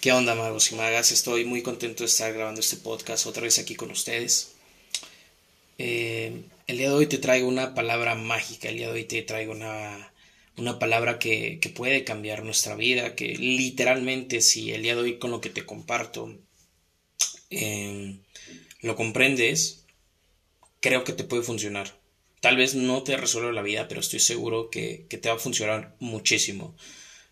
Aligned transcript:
¿Qué 0.00 0.12
onda, 0.12 0.34
magos 0.34 0.70
y 0.70 0.76
magas? 0.76 1.10
Estoy 1.10 1.44
muy 1.44 1.62
contento 1.62 2.04
de 2.04 2.08
estar 2.08 2.32
grabando 2.32 2.60
este 2.60 2.76
podcast 2.76 3.26
otra 3.26 3.42
vez 3.42 3.58
aquí 3.58 3.74
con 3.74 3.90
ustedes. 3.90 4.52
Eh, 5.78 6.42
el 6.66 6.78
día 6.78 6.90
de 6.90 6.94
hoy 6.94 7.06
te 7.06 7.18
traigo 7.18 7.48
una 7.48 7.74
palabra 7.74 8.14
mágica, 8.14 8.68
el 8.68 8.76
día 8.76 8.86
de 8.86 8.92
hoy 8.92 9.04
te 9.04 9.22
traigo 9.22 9.52
una, 9.52 10.12
una 10.56 10.78
palabra 10.78 11.18
que, 11.18 11.58
que, 11.60 11.70
puede 11.70 12.04
cambiar 12.04 12.44
nuestra 12.44 12.76
vida, 12.76 13.16
que 13.16 13.36
literalmente 13.36 14.40
si 14.40 14.72
el 14.72 14.82
día 14.82 14.94
de 14.94 15.02
hoy 15.02 15.18
con 15.18 15.30
lo 15.30 15.40
que 15.40 15.50
te 15.50 15.66
comparto 15.66 16.36
eh, 17.50 18.18
lo 18.80 18.96
comprendes, 18.96 19.84
creo 20.80 21.04
que 21.04 21.12
te 21.12 21.24
puede 21.24 21.42
funcionar. 21.42 21.98
Tal 22.40 22.56
vez 22.56 22.76
no 22.76 23.02
te 23.02 23.16
resuelva 23.16 23.50
la 23.50 23.62
vida, 23.62 23.88
pero 23.88 24.00
estoy 24.00 24.20
seguro 24.20 24.70
que, 24.70 25.06
que 25.08 25.18
te 25.18 25.28
va 25.28 25.34
a 25.34 25.40
funcionar 25.40 25.96
muchísimo. 25.98 26.76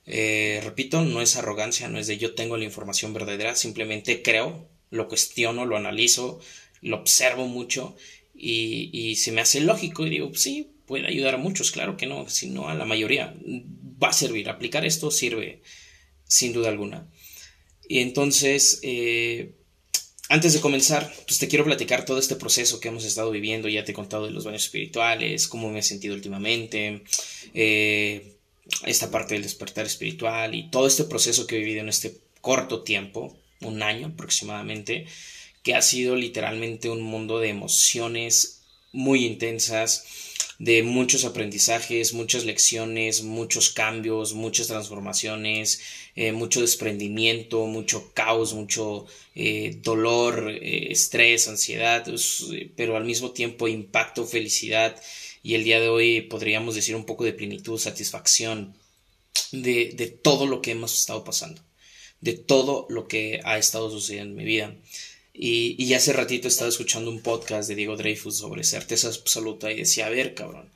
Eh, 0.07 0.61
repito, 0.63 1.03
no 1.03 1.21
es 1.21 1.37
arrogancia, 1.37 1.89
no 1.89 1.99
es 1.99 2.07
de 2.07 2.19
yo 2.19 2.35
tengo 2.35 2.57
la 2.57 2.65
información 2.65 3.13
verdadera, 3.13 3.57
simplemente 3.57 4.23
creo, 4.23 4.69
lo 4.91 5.09
cuestiono, 5.09 5.67
lo 5.67 5.77
analizo, 5.77 6.41
lo 6.81 6.97
observo 6.97 7.49
mucho 7.49 7.97
y, 8.35 8.91
y 8.93 9.17
se 9.17 9.33
me 9.33 9.41
hace 9.41 9.61
lógico 9.61 10.07
y 10.07 10.11
digo, 10.11 10.33
sí, 10.35 10.71
puede 10.87 11.07
ayudar 11.07 11.35
a 11.35 11.39
muchos, 11.39 11.73
claro 11.73 11.97
que 11.97 12.07
no, 12.07 12.29
sino 12.29 12.69
a 12.69 12.75
la 12.75 12.85
mayoría. 12.85 13.35
Va 14.03 14.09
a 14.09 14.13
servir, 14.13 14.49
aplicar 14.49 14.85
esto 14.85 15.11
sirve 15.11 15.63
sin 16.29 16.53
duda 16.53 16.69
alguna. 16.69 17.09
Y 17.89 18.01
entonces, 18.01 18.81
eh, 18.83 19.53
antes 20.29 20.53
de 20.55 20.61
comenzar, 20.61 21.13
pues 21.27 21.39
te 21.39 21.49
quiero 21.49 21.65
platicar 21.65 22.05
todo 22.05 22.19
este 22.19 22.37
proceso 22.37 22.81
que 22.81 22.89
hemos 22.89 23.05
estado 23.05 23.31
viviendo. 23.31 23.69
Ya 23.69 23.85
te 23.85 23.93
he 23.93 23.95
contado 23.95 24.27
de 24.27 24.33
los 24.33 24.45
baños 24.45 24.65
espirituales, 24.65 25.47
cómo 25.49 25.71
me 25.71 25.81
he 25.81 25.83
sentido 25.83 26.15
últimamente, 26.15 27.03
eh, 27.55 28.36
esta 28.85 29.11
parte 29.11 29.35
del 29.35 29.43
despertar 29.43 29.87
espiritual 29.87 30.55
y 30.55 30.71
todo 30.71 30.87
este 30.87 31.05
proceso 31.05 31.47
que 31.47 31.57
he 31.57 31.61
vivido 31.61 31.81
en 31.81 31.89
este 31.89 32.17
corto 32.41 32.83
tiempo, 32.83 33.37
un 33.61 33.83
año 33.83 34.09
aproximadamente, 34.09 35.07
que 35.63 35.75
ha 35.75 35.83
sido 35.83 36.17
literalmente 36.17 36.91
un 36.91 37.03
mundo 37.03 37.41
de 37.41 37.49
emociones 37.49 38.63
muy 38.93 39.25
intensas, 39.25 40.05
de 40.59 40.83
muchos 40.83 41.25
aprendizajes, 41.25 42.15
muchas 42.15 42.45
lecciones, 42.45 43.23
muchos 43.23 43.71
cambios, 43.71 44.33
muchas 44.33 44.69
transformaciones, 44.69 45.83
eh, 46.15 46.33
mucho 46.33 46.63
desprendimiento, 46.63 47.67
mucho 47.67 48.11
caos, 48.15 48.55
mucho 48.55 49.07
eh, 49.35 49.79
dolor, 49.83 50.51
eh, 50.51 50.93
estrés, 50.93 51.49
ansiedad, 51.49 52.07
pero 52.75 52.97
al 52.97 53.05
mismo 53.05 53.33
tiempo 53.33 53.69
impacto, 53.69 54.25
felicidad 54.25 54.97
y 55.47 55.55
el 55.55 55.63
día 55.63 55.79
de 55.79 55.89
hoy 55.89 56.23
podríamos 56.23 56.75
decir 56.75 56.97
un 56.97 57.05
poco 57.05 57.23
de 57.23 57.33
plenitud, 57.33 57.79
satisfacción 57.79 58.77
de, 59.53 59.93
de 59.97 60.09
todo 60.09 60.45
lo 60.45 60.61
que 60.61 60.73
hemos 60.73 60.99
estado 60.99 61.23
pasando, 61.23 61.63
de 62.21 62.33
todo 62.33 62.89
lo 62.91 63.07
que 63.07 63.41
ha 63.45 63.57
estado 63.57 63.89
sucediendo 63.89 64.33
en 64.33 64.37
mi 64.39 64.45
vida. 64.45 64.75
Y, 65.33 65.77
y, 65.79 65.95
hace 65.95 66.13
ratito 66.13 66.49
estaba 66.49 66.69
escuchando 66.69 67.13
un 67.13 67.21
podcast 67.21 67.69
de 67.69 67.77
Diego 67.77 67.97
Dreyfus 67.97 68.39
sobre 68.39 68.65
certeza 68.65 69.07
absoluta 69.07 69.71
y 69.71 69.77
decía, 69.77 70.07
a 70.07 70.11
ver, 70.11 70.35
cabrón, 70.35 70.73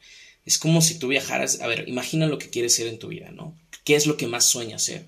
es 0.47 0.57
como 0.57 0.83
si 0.83 1.01
tú 1.01 1.09
viajaras, 1.09 1.61
a 1.63 1.67
ver, 1.67 1.89
imagina 1.89 2.29
lo 2.29 2.39
que 2.39 2.51
quieres 2.51 2.73
ser 2.77 2.87
en 2.87 3.01
tu 3.01 3.09
vida, 3.09 3.33
¿no? 3.33 3.59
¿Qué 3.83 3.97
es 3.97 4.07
lo 4.07 4.17
que 4.17 4.29
más 4.29 4.45
sueñas 4.45 4.85
ser? 4.85 5.05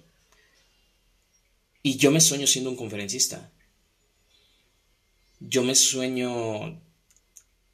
Y 1.85 1.99
yo 1.99 2.11
me 2.11 2.21
sueño 2.21 2.49
siendo 2.49 2.69
un 2.69 2.77
conferencista. 2.77 3.53
Yo 5.39 5.63
me 5.63 5.77
sueño 5.77 6.83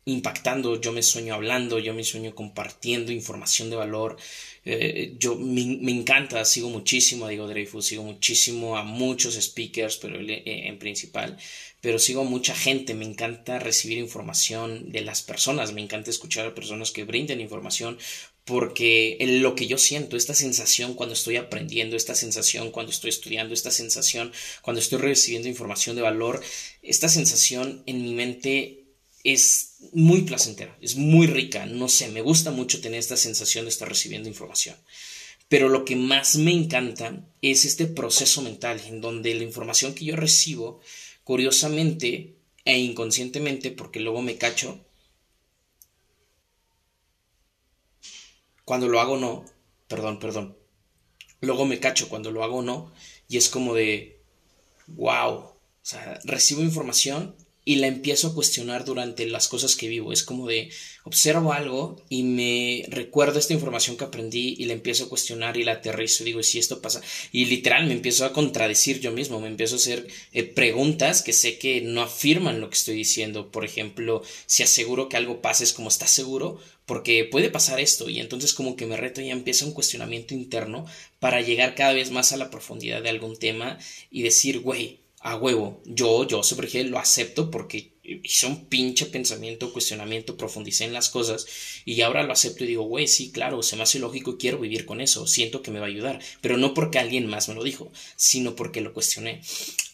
impactando, 0.09 0.81
yo 0.81 0.93
me 0.93 1.03
sueño 1.03 1.35
hablando, 1.35 1.79
yo 1.79 1.93
me 1.95 2.03
sueño 2.03 2.35
compartiendo 2.35 3.13
información 3.13 3.69
de 3.71 3.77
valor. 3.77 4.17
Eh, 4.65 5.15
yo 5.19 5.35
me, 5.37 5.79
me, 5.81 5.93
encanta, 5.93 6.45
sigo 6.45 6.69
muchísimo 6.71 7.27
a 7.27 7.29
Diego 7.29 7.47
Dreyfus, 7.47 7.87
sigo 7.87 8.03
muchísimo 8.03 8.77
a 8.77 8.83
muchos 8.83 9.35
speakers, 9.35 9.97
pero 9.99 10.21
eh, 10.21 10.43
en 10.45 10.79
principal, 10.79 11.39
pero 11.81 11.99
sigo 11.99 12.23
a 12.23 12.25
mucha 12.25 12.55
gente, 12.55 12.95
me 12.95 13.05
encanta 13.05 13.59
recibir 13.59 13.99
información 13.99 14.91
de 14.91 15.03
las 15.03 15.23
personas, 15.23 15.73
me 15.73 15.83
encanta 15.83 16.11
escuchar 16.11 16.47
a 16.47 16.55
personas 16.55 16.91
que 16.91 17.05
brinden 17.05 17.41
información 17.41 17.99
porque 18.45 19.19
lo 19.21 19.55
que 19.55 19.67
yo 19.67 19.77
siento, 19.77 20.17
esta 20.17 20.35
sensación 20.35 20.95
cuando 20.95 21.13
estoy 21.13 21.37
aprendiendo, 21.37 21.97
esta 21.97 22.15
sensación 22.15 22.71
cuando 22.71 22.91
estoy 22.93 23.11
estudiando, 23.11 23.53
esta 23.53 23.71
sensación 23.71 24.33
cuando 24.63 24.81
estoy 24.81 24.99
recibiendo 25.01 25.49
información 25.49 25.97
de 25.97 26.03
valor, 26.03 26.43
esta 26.83 27.11
sensación 27.11 27.83
en 27.85 28.03
mi 28.03 28.15
mente 28.15 28.85
es 29.23 29.68
muy 29.93 30.23
placentera, 30.23 30.77
es 30.81 30.97
muy 30.97 31.27
rica, 31.27 31.67
no 31.67 31.89
sé, 31.89 32.09
me 32.09 32.21
gusta 32.21 32.51
mucho 32.51 32.81
tener 32.81 32.99
esta 32.99 33.17
sensación 33.17 33.65
de 33.65 33.71
estar 33.71 33.89
recibiendo 33.89 34.29
información. 34.29 34.77
Pero 35.49 35.69
lo 35.69 35.85
que 35.85 35.97
más 35.97 36.37
me 36.37 36.53
encanta 36.53 37.25
es 37.41 37.65
este 37.65 37.87
proceso 37.87 38.43
mental 38.43 38.81
en 38.87 39.01
donde 39.01 39.35
la 39.35 39.45
información 39.45 39.95
que 39.95 40.05
yo 40.05 40.17
recibo, 40.17 40.81
curiosamente 41.25 42.35
e 42.65 42.79
inconscientemente, 42.79 43.71
porque 43.71 44.01
luego 44.01 44.21
me 44.21 44.37
cacho, 44.37 44.85
cuando 48.65 48.89
lo 48.89 49.01
hago 49.01 49.17
no, 49.17 49.47
perdón, 49.87 50.19
perdón, 50.19 50.59
luego 51.41 51.65
me 51.65 51.81
cacho 51.81 52.11
cuando 52.11 52.31
lo 52.31 52.45
hago 52.45 52.63
no, 52.63 52.93
y 53.27 53.39
es 53.39 53.49
como 53.49 53.75
de, 53.75 54.21
wow, 54.89 55.33
o 55.35 55.61
sea, 55.81 56.21
recibo 56.25 56.63
información 56.63 57.35
y 57.69 57.77
la 57.77 57.87
empiezo 57.87 58.29
a 58.29 58.35
cuestionar 58.35 58.87
durante 58.87 59.27
las 59.27 59.47
cosas 59.47 59.77
que 59.77 59.89
vivo. 59.89 60.11
Es 60.11 60.23
como 60.23 60.47
de 60.47 60.71
observo 61.05 61.53
algo 61.53 62.03
y 62.09 62.23
me 62.23 62.87
recuerdo 62.89 63.39
esta 63.39 63.53
información 63.53 63.99
que 63.99 64.05
aprendí 64.05 64.57
y 64.57 64.65
la 64.65 64.73
empiezo 64.73 65.05
a 65.05 65.09
cuestionar 65.11 65.59
y 65.59 65.65
la 65.65 65.73
aterrizo 65.73 66.25
digo, 66.25 66.43
si 66.43 66.59
esto 66.59 66.81
pasa? 66.81 67.03
Y 67.31 67.45
literal 67.45 67.87
me 67.87 67.93
empiezo 67.93 68.25
a 68.25 68.33
contradecir 68.33 69.01
yo 69.01 69.13
mismo, 69.13 69.39
me 69.39 69.49
empiezo 69.49 69.75
a 69.75 69.81
hacer 69.81 70.07
eh, 70.33 70.45
preguntas 70.45 71.21
que 71.21 71.35
sé 71.35 71.59
que 71.59 71.83
no 71.83 72.01
afirman 72.01 72.59
lo 72.63 72.71
que 72.71 72.79
estoy 72.79 72.95
diciendo. 72.95 73.51
Por 73.53 73.67
ejemplo, 73.67 74.23
si 74.47 74.63
aseguro 74.63 75.11
que 75.11 75.19
algo 75.19 75.43
pasa 75.43 75.63
es 75.63 75.75
como, 75.75 75.91
¿estás 75.91 76.11
seguro? 76.11 76.59
Porque 76.87 77.27
puede 77.27 77.51
pasar 77.51 77.81
esto 77.81 78.09
y 78.09 78.19
entonces 78.19 78.55
como 78.55 78.77
que 78.77 78.87
me 78.87 78.97
reto 78.97 79.21
y 79.21 79.29
empieza 79.29 79.67
un 79.67 79.75
cuestionamiento 79.75 80.33
interno 80.33 80.87
para 81.21 81.43
llegar 81.43 81.75
cada 81.75 81.93
vez 81.93 82.13
más 82.13 82.33
a 82.33 82.39
la 82.39 82.49
profundidad 82.49 83.03
de 83.03 83.11
algún 83.11 83.37
tema 83.39 83.79
y 84.11 84.23
decir, 84.23 84.61
güey, 84.61 85.01
a 85.21 85.37
huevo. 85.37 85.83
Yo, 85.85 86.27
yo 86.27 86.43
sobre 86.43 86.85
lo 86.85 86.99
acepto 86.99 87.51
porque 87.51 87.99
hice 88.23 88.47
un 88.47 88.67
pinche 88.67 89.07
pensamiento, 89.07 89.73
cuestionamiento, 89.73 90.37
profundicé 90.37 90.85
en 90.85 90.93
las 90.93 91.11
cosas 91.11 91.47
y 91.85 92.01
ahora 92.01 92.23
lo 92.23 92.33
acepto 92.33 92.65
y 92.65 92.69
digo, 92.69 92.85
güey, 92.85 93.07
sí, 93.07 93.31
claro, 93.31 93.63
se 93.63 93.77
me 93.77 93.83
hace 93.83 93.99
lógico 93.99 94.33
y 94.33 94.37
quiero 94.37 94.59
vivir 94.59 94.87
con 94.87 95.01
eso, 95.01 95.27
siento 95.27 95.63
que 95.63 95.71
me 95.71 95.81
va 95.81 95.87
a 95.87 95.91
ayudar, 95.91 96.21
pero 96.41 96.57
no 96.57 96.75
porque 96.75 96.99
alguien 96.99 97.27
más 97.27 97.49
me 97.49 97.55
lo 97.55 97.65
dijo, 97.65 97.93
sino 98.17 98.57
porque 98.57 98.81
lo 98.81 98.95
cuestioné. 98.95 99.43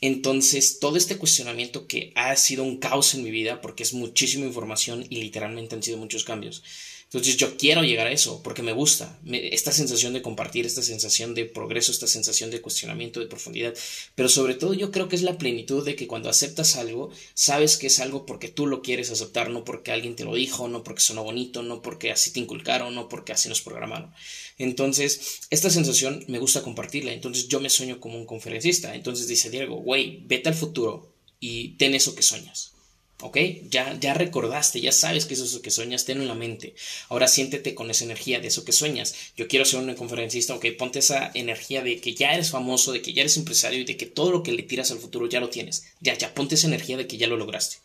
Entonces, 0.01 0.79
todo 0.79 0.97
este 0.97 1.17
cuestionamiento 1.17 1.87
que 1.87 2.12
ha 2.15 2.35
sido 2.37 2.62
un 2.62 2.79
caos 2.79 3.15
en 3.15 3.25
mi 3.25 3.31
vida, 3.31 3.61
porque 3.61 3.83
es 3.83 3.95
muchísima 3.95 4.47
información 4.47 5.05
y 5.09 5.17
literalmente 5.17 5.75
han 5.75 5.83
sido 5.83 5.99
muchos 5.99 6.25
cambios, 6.25 6.62
entonces 7.05 7.37
yo 7.37 7.57
quiero 7.57 7.83
llegar 7.85 8.09
a 8.09 8.13
eso 8.13 8.43
porque 8.43 8.63
me 8.63 8.73
gusta 8.73 9.19
esta 9.25 9.71
sensación 9.71 10.15
de 10.15 10.23
compartir, 10.23 10.67
esta 10.67 10.83
sensación 10.83 11.35
de 11.35 11.45
progreso, 11.45 11.93
esta 11.93 12.09
sensación 12.09 12.51
de 12.51 12.61
cuestionamiento, 12.61 13.21
de 13.21 13.27
profundidad. 13.27 13.73
Pero 14.17 14.29
sobre 14.29 14.55
todo 14.55 14.75
yo 14.75 14.91
creo 14.91 15.09
que 15.09 15.15
es 15.15 15.23
la 15.23 15.39
plenitud 15.39 15.85
de 15.85 15.95
que 15.95 16.09
cuando 16.09 16.29
aceptas 16.29 16.75
algo, 16.75 17.13
sabes 17.35 17.77
que 17.77 17.87
es 17.87 18.01
algo 18.01 18.27
porque 18.27 18.49
tú 18.49 18.67
lo 18.67 18.83
quieres 18.83 19.13
aceptar, 19.13 19.51
no 19.51 19.65
porque 19.65 19.93
alguien 19.93 20.17
te 20.17 20.25
lo 20.25 20.35
dijo, 20.35 20.67
no 20.67 20.83
porque 20.83 21.03
sonó 21.03 21.23
bonito, 21.23 21.63
no 21.63 21.83
porque 21.83 22.11
así 22.11 22.33
te 22.33 22.41
inculcaron, 22.41 22.95
no 22.95 23.09
porque 23.09 23.33
así 23.33 23.49
nos 23.49 23.63
programaron. 23.63 24.13
Entonces, 24.59 25.41
esta 25.51 25.71
sensación 25.71 26.25
me 26.29 26.39
gusta 26.39 26.63
compartirla. 26.63 27.13
Entonces 27.13 27.49
yo 27.49 27.61
me 27.61 27.71
sueño 27.71 28.01
como 28.01 28.19
un 28.19 28.27
conferencista. 28.27 28.95
Entonces 28.95 29.29
dice 29.29 29.51
Diego, 29.51 29.77
güey, 29.77 30.25
vete 30.27 30.49
al 30.49 30.55
futuro 30.55 31.15
y 31.39 31.77
ten 31.77 31.95
eso 31.95 32.15
que 32.15 32.23
sueñas. 32.23 32.74
¿Ok? 33.21 33.39
Ya, 33.71 33.97
ya 33.99 34.13
recordaste, 34.13 34.81
ya 34.81 34.93
sabes 34.93 35.25
que 35.25 35.35
eso 35.35 35.45
es 35.45 35.55
lo 35.55 35.63
que 35.63 35.71
sueñas, 35.71 36.05
tenlo 36.05 36.23
en 36.23 36.29
la 36.29 36.35
mente. 36.35 36.75
Ahora 37.09 37.29
siéntete 37.29 37.75
con 37.75 37.91
esa 37.91 38.05
energía 38.05 38.41
de 38.41 38.49
eso 38.49 38.65
que 38.65 38.73
sueñas. 38.73 39.15
Yo 39.37 39.49
quiero 39.49 39.65
ser 39.65 39.81
un 39.81 39.95
conferencista, 39.95 40.55
ok, 40.55 40.67
ponte 40.77 40.99
esa 40.99 41.31
energía 41.35 41.83
de 41.83 42.01
que 42.01 42.15
ya 42.15 42.35
eres 42.35 42.51
famoso, 42.51 42.93
de 42.93 43.03
que 43.03 43.13
ya 43.13 43.23
eres 43.23 43.37
empresario 43.37 43.81
y 43.81 43.85
de 43.85 43.97
que 43.97 44.07
todo 44.07 44.33
lo 44.33 44.43
que 44.43 44.53
le 44.53 44.62
tiras 44.62 44.91
al 44.91 44.99
futuro 44.99 45.29
ya 45.29 45.41
lo 45.41 45.49
tienes. 45.49 45.85
Ya, 46.00 46.19
ya, 46.19 46.35
ponte 46.35 46.56
esa 46.56 46.67
energía 46.67 46.97
de 46.97 47.06
que 47.06 47.17
ya 47.17 47.27
lo 47.27 47.37
lograste. 47.37 47.77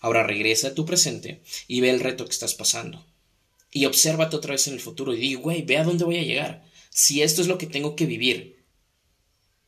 Ahora 0.00 0.24
regresa 0.24 0.68
a 0.68 0.74
tu 0.74 0.84
presente 0.84 1.40
y 1.68 1.80
ve 1.80 1.90
el 1.90 2.00
reto 2.00 2.24
que 2.24 2.32
estás 2.32 2.54
pasando. 2.54 3.06
Y 3.70 3.86
obsérvate 3.86 4.36
otra 4.36 4.52
vez 4.52 4.66
en 4.66 4.74
el 4.74 4.80
futuro 4.80 5.14
y 5.14 5.20
di, 5.20 5.34
güey, 5.34 5.62
ve 5.62 5.78
a 5.78 5.84
dónde 5.84 6.04
voy 6.04 6.18
a 6.18 6.22
llegar. 6.22 6.64
Si 6.90 7.22
esto 7.22 7.40
es 7.40 7.48
lo 7.48 7.56
que 7.56 7.66
tengo 7.66 7.96
que 7.96 8.04
vivir, 8.04 8.51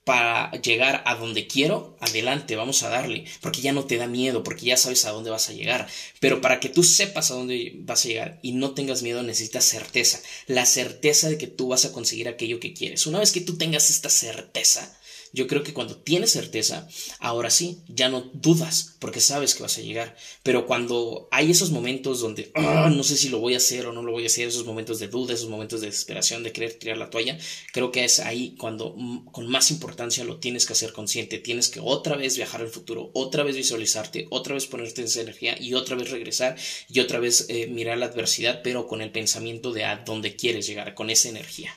para 0.04 0.50
llegar 0.60 1.02
a 1.06 1.14
donde 1.14 1.46
quiero, 1.46 1.96
adelante, 1.98 2.56
vamos 2.56 2.82
a 2.82 2.90
darle, 2.90 3.24
porque 3.40 3.62
ya 3.62 3.72
no 3.72 3.84
te 3.84 3.96
da 3.96 4.06
miedo, 4.06 4.42
porque 4.42 4.66
ya 4.66 4.76
sabes 4.76 5.06
a 5.06 5.10
dónde 5.10 5.30
vas 5.30 5.48
a 5.48 5.54
llegar. 5.54 5.88
Pero 6.20 6.42
para 6.42 6.60
que 6.60 6.68
tú 6.68 6.82
sepas 6.82 7.30
a 7.30 7.34
dónde 7.34 7.72
vas 7.76 8.04
a 8.04 8.08
llegar 8.08 8.38
y 8.42 8.52
no 8.52 8.72
tengas 8.72 9.02
miedo, 9.02 9.22
necesitas 9.22 9.64
certeza, 9.64 10.20
la 10.46 10.66
certeza 10.66 11.30
de 11.30 11.38
que 11.38 11.46
tú 11.46 11.68
vas 11.68 11.86
a 11.86 11.92
conseguir 11.92 12.28
aquello 12.28 12.60
que 12.60 12.74
quieres. 12.74 13.06
Una 13.06 13.18
vez 13.18 13.32
que 13.32 13.40
tú 13.40 13.56
tengas 13.56 13.88
esta 13.88 14.10
certeza, 14.10 14.94
Yo 15.34 15.48
creo 15.48 15.64
que 15.64 15.74
cuando 15.74 15.96
tienes 15.96 16.30
certeza, 16.30 16.88
ahora 17.18 17.50
sí, 17.50 17.80
ya 17.88 18.08
no 18.08 18.30
dudas 18.32 18.94
porque 19.00 19.20
sabes 19.20 19.56
que 19.56 19.64
vas 19.64 19.76
a 19.78 19.82
llegar. 19.82 20.16
Pero 20.44 20.64
cuando 20.64 21.28
hay 21.32 21.50
esos 21.50 21.72
momentos 21.72 22.20
donde 22.20 22.52
ah, 22.54 22.88
no 22.94 23.02
sé 23.02 23.16
si 23.16 23.30
lo 23.30 23.40
voy 23.40 23.54
a 23.54 23.56
hacer 23.56 23.86
o 23.86 23.92
no 23.92 24.02
lo 24.02 24.12
voy 24.12 24.22
a 24.22 24.26
hacer, 24.26 24.46
esos 24.46 24.64
momentos 24.64 25.00
de 25.00 25.08
duda, 25.08 25.34
esos 25.34 25.48
momentos 25.48 25.80
de 25.80 25.88
desesperación, 25.88 26.44
de 26.44 26.52
querer 26.52 26.74
tirar 26.74 26.98
la 26.98 27.10
toalla, 27.10 27.36
creo 27.72 27.90
que 27.90 28.04
es 28.04 28.20
ahí 28.20 28.54
cuando 28.58 28.94
con 29.32 29.48
más 29.48 29.72
importancia 29.72 30.22
lo 30.22 30.38
tienes 30.38 30.66
que 30.66 30.74
hacer 30.74 30.92
consciente. 30.92 31.38
Tienes 31.38 31.68
que 31.68 31.80
otra 31.80 32.16
vez 32.16 32.36
viajar 32.36 32.60
al 32.60 32.68
futuro, 32.68 33.10
otra 33.12 33.42
vez 33.42 33.56
visualizarte, 33.56 34.28
otra 34.30 34.54
vez 34.54 34.66
ponerte 34.66 35.00
en 35.00 35.08
esa 35.08 35.20
energía 35.20 35.60
y 35.60 35.74
otra 35.74 35.96
vez 35.96 36.10
regresar 36.10 36.56
y 36.88 37.00
otra 37.00 37.18
vez 37.18 37.46
eh, 37.48 37.66
mirar 37.66 37.98
la 37.98 38.06
adversidad, 38.06 38.62
pero 38.62 38.86
con 38.86 39.02
el 39.02 39.10
pensamiento 39.10 39.72
de 39.72 39.84
a 39.84 39.96
dónde 39.96 40.36
quieres 40.36 40.68
llegar, 40.68 40.94
con 40.94 41.10
esa 41.10 41.28
energía. 41.28 41.74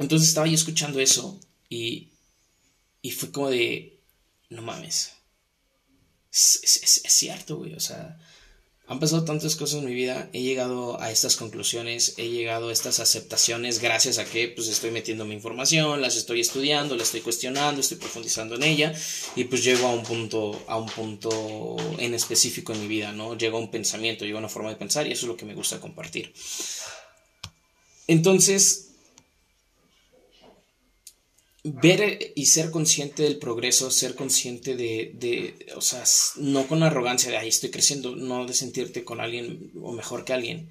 Entonces 0.00 0.28
estaba 0.28 0.46
yo 0.46 0.54
escuchando 0.54 0.98
eso 0.98 1.38
y, 1.68 2.08
y 3.02 3.10
fue 3.10 3.30
como 3.30 3.50
de, 3.50 4.00
no 4.48 4.62
mames, 4.62 5.12
es, 6.32 7.02
cierto, 7.08 7.58
güey, 7.58 7.74
o 7.74 7.80
sea, 7.80 8.18
han 8.86 8.98
pasado 8.98 9.24
tantas 9.24 9.56
cosas 9.56 9.80
en 9.80 9.84
mi 9.84 9.94
vida, 9.94 10.30
he 10.32 10.40
llegado 10.40 10.98
a 11.02 11.10
estas 11.10 11.36
conclusiones, 11.36 12.14
he 12.16 12.30
llegado 12.30 12.70
a 12.70 12.72
estas 12.72 12.98
aceptaciones 12.98 13.78
gracias 13.78 14.16
a 14.16 14.24
que 14.24 14.48
pues 14.48 14.68
estoy 14.68 14.90
metiendo 14.90 15.26
mi 15.26 15.34
información, 15.34 16.00
las 16.00 16.16
estoy 16.16 16.40
estudiando, 16.40 16.96
las 16.96 17.08
estoy 17.08 17.20
cuestionando, 17.20 17.82
estoy 17.82 17.98
profundizando 17.98 18.54
en 18.54 18.62
ella 18.62 18.94
y 19.36 19.44
pues 19.44 19.62
llego 19.62 19.86
a 19.86 19.92
un 19.92 20.02
punto, 20.02 20.64
a 20.66 20.78
un 20.78 20.86
punto 20.86 21.76
en 21.98 22.14
específico 22.14 22.72
en 22.72 22.80
mi 22.80 22.88
vida, 22.88 23.12
¿no? 23.12 23.36
Llego 23.36 23.58
a 23.58 23.60
un 23.60 23.70
pensamiento, 23.70 24.24
llego 24.24 24.38
a 24.38 24.40
una 24.40 24.48
forma 24.48 24.70
de 24.70 24.76
pensar 24.76 25.06
y 25.06 25.12
eso 25.12 25.26
es 25.26 25.28
lo 25.28 25.36
que 25.36 25.44
me 25.44 25.54
gusta 25.54 25.78
compartir. 25.78 26.32
Entonces, 28.06 28.89
ver 31.64 32.32
y 32.34 32.46
ser 32.46 32.70
consciente 32.70 33.22
del 33.22 33.38
progreso, 33.38 33.90
ser 33.90 34.14
consciente 34.14 34.76
de, 34.76 35.12
de, 35.14 35.66
o 35.76 35.80
sea, 35.80 36.04
no 36.36 36.66
con 36.66 36.82
arrogancia 36.82 37.30
de, 37.30 37.36
ahí 37.36 37.48
estoy 37.48 37.70
creciendo, 37.70 38.16
no 38.16 38.46
de 38.46 38.54
sentirte 38.54 39.04
con 39.04 39.20
alguien 39.20 39.72
o 39.80 39.92
mejor 39.92 40.24
que 40.24 40.32
alguien, 40.32 40.70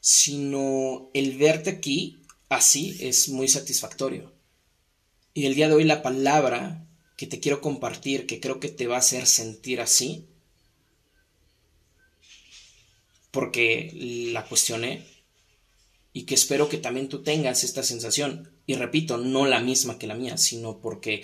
sino 0.00 1.10
el 1.14 1.36
verte 1.36 1.70
aquí 1.70 2.22
así 2.48 2.96
es 3.00 3.28
muy 3.28 3.48
satisfactorio. 3.48 4.32
Y 5.34 5.46
el 5.46 5.54
día 5.54 5.68
de 5.68 5.74
hoy 5.74 5.84
la 5.84 6.02
palabra 6.02 6.86
que 7.16 7.26
te 7.26 7.40
quiero 7.40 7.60
compartir, 7.60 8.26
que 8.26 8.40
creo 8.40 8.58
que 8.60 8.68
te 8.68 8.86
va 8.86 8.96
a 8.96 9.00
hacer 9.00 9.26
sentir 9.26 9.80
así, 9.80 10.26
porque 13.30 13.90
la 14.32 14.46
cuestioné, 14.46 15.06
y 16.12 16.24
que 16.24 16.34
espero 16.34 16.68
que 16.68 16.78
también 16.78 17.08
tú 17.08 17.22
tengas 17.22 17.64
esta 17.64 17.82
sensación. 17.82 18.50
Y 18.66 18.74
repito, 18.74 19.16
no 19.18 19.46
la 19.46 19.60
misma 19.60 19.98
que 19.98 20.06
la 20.06 20.14
mía, 20.14 20.36
sino 20.36 20.80
porque 20.80 21.22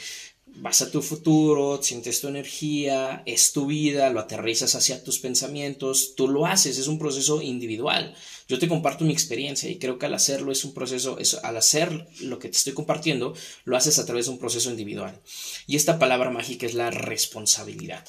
vas 0.60 0.82
a 0.82 0.90
tu 0.90 1.02
futuro, 1.02 1.80
sientes 1.82 2.20
tu 2.20 2.28
energía, 2.28 3.22
es 3.26 3.52
tu 3.52 3.66
vida, 3.66 4.10
lo 4.10 4.20
aterrizas 4.20 4.74
hacia 4.74 5.04
tus 5.04 5.18
pensamientos, 5.18 6.14
tú 6.16 6.28
lo 6.28 6.46
haces, 6.46 6.78
es 6.78 6.88
un 6.88 6.98
proceso 6.98 7.42
individual. 7.42 8.14
Yo 8.48 8.58
te 8.58 8.66
comparto 8.66 9.04
mi 9.04 9.12
experiencia 9.12 9.70
y 9.70 9.78
creo 9.78 9.98
que 9.98 10.06
al 10.06 10.14
hacerlo 10.14 10.50
es 10.50 10.64
un 10.64 10.74
proceso, 10.74 11.18
es, 11.18 11.34
al 11.34 11.56
hacer 11.56 12.08
lo 12.20 12.38
que 12.38 12.48
te 12.48 12.56
estoy 12.56 12.72
compartiendo, 12.72 13.34
lo 13.64 13.76
haces 13.76 13.98
a 13.98 14.06
través 14.06 14.26
de 14.26 14.32
un 14.32 14.38
proceso 14.38 14.70
individual. 14.70 15.20
Y 15.66 15.76
esta 15.76 15.98
palabra 15.98 16.30
mágica 16.30 16.66
es 16.66 16.74
la 16.74 16.90
responsabilidad. 16.90 18.04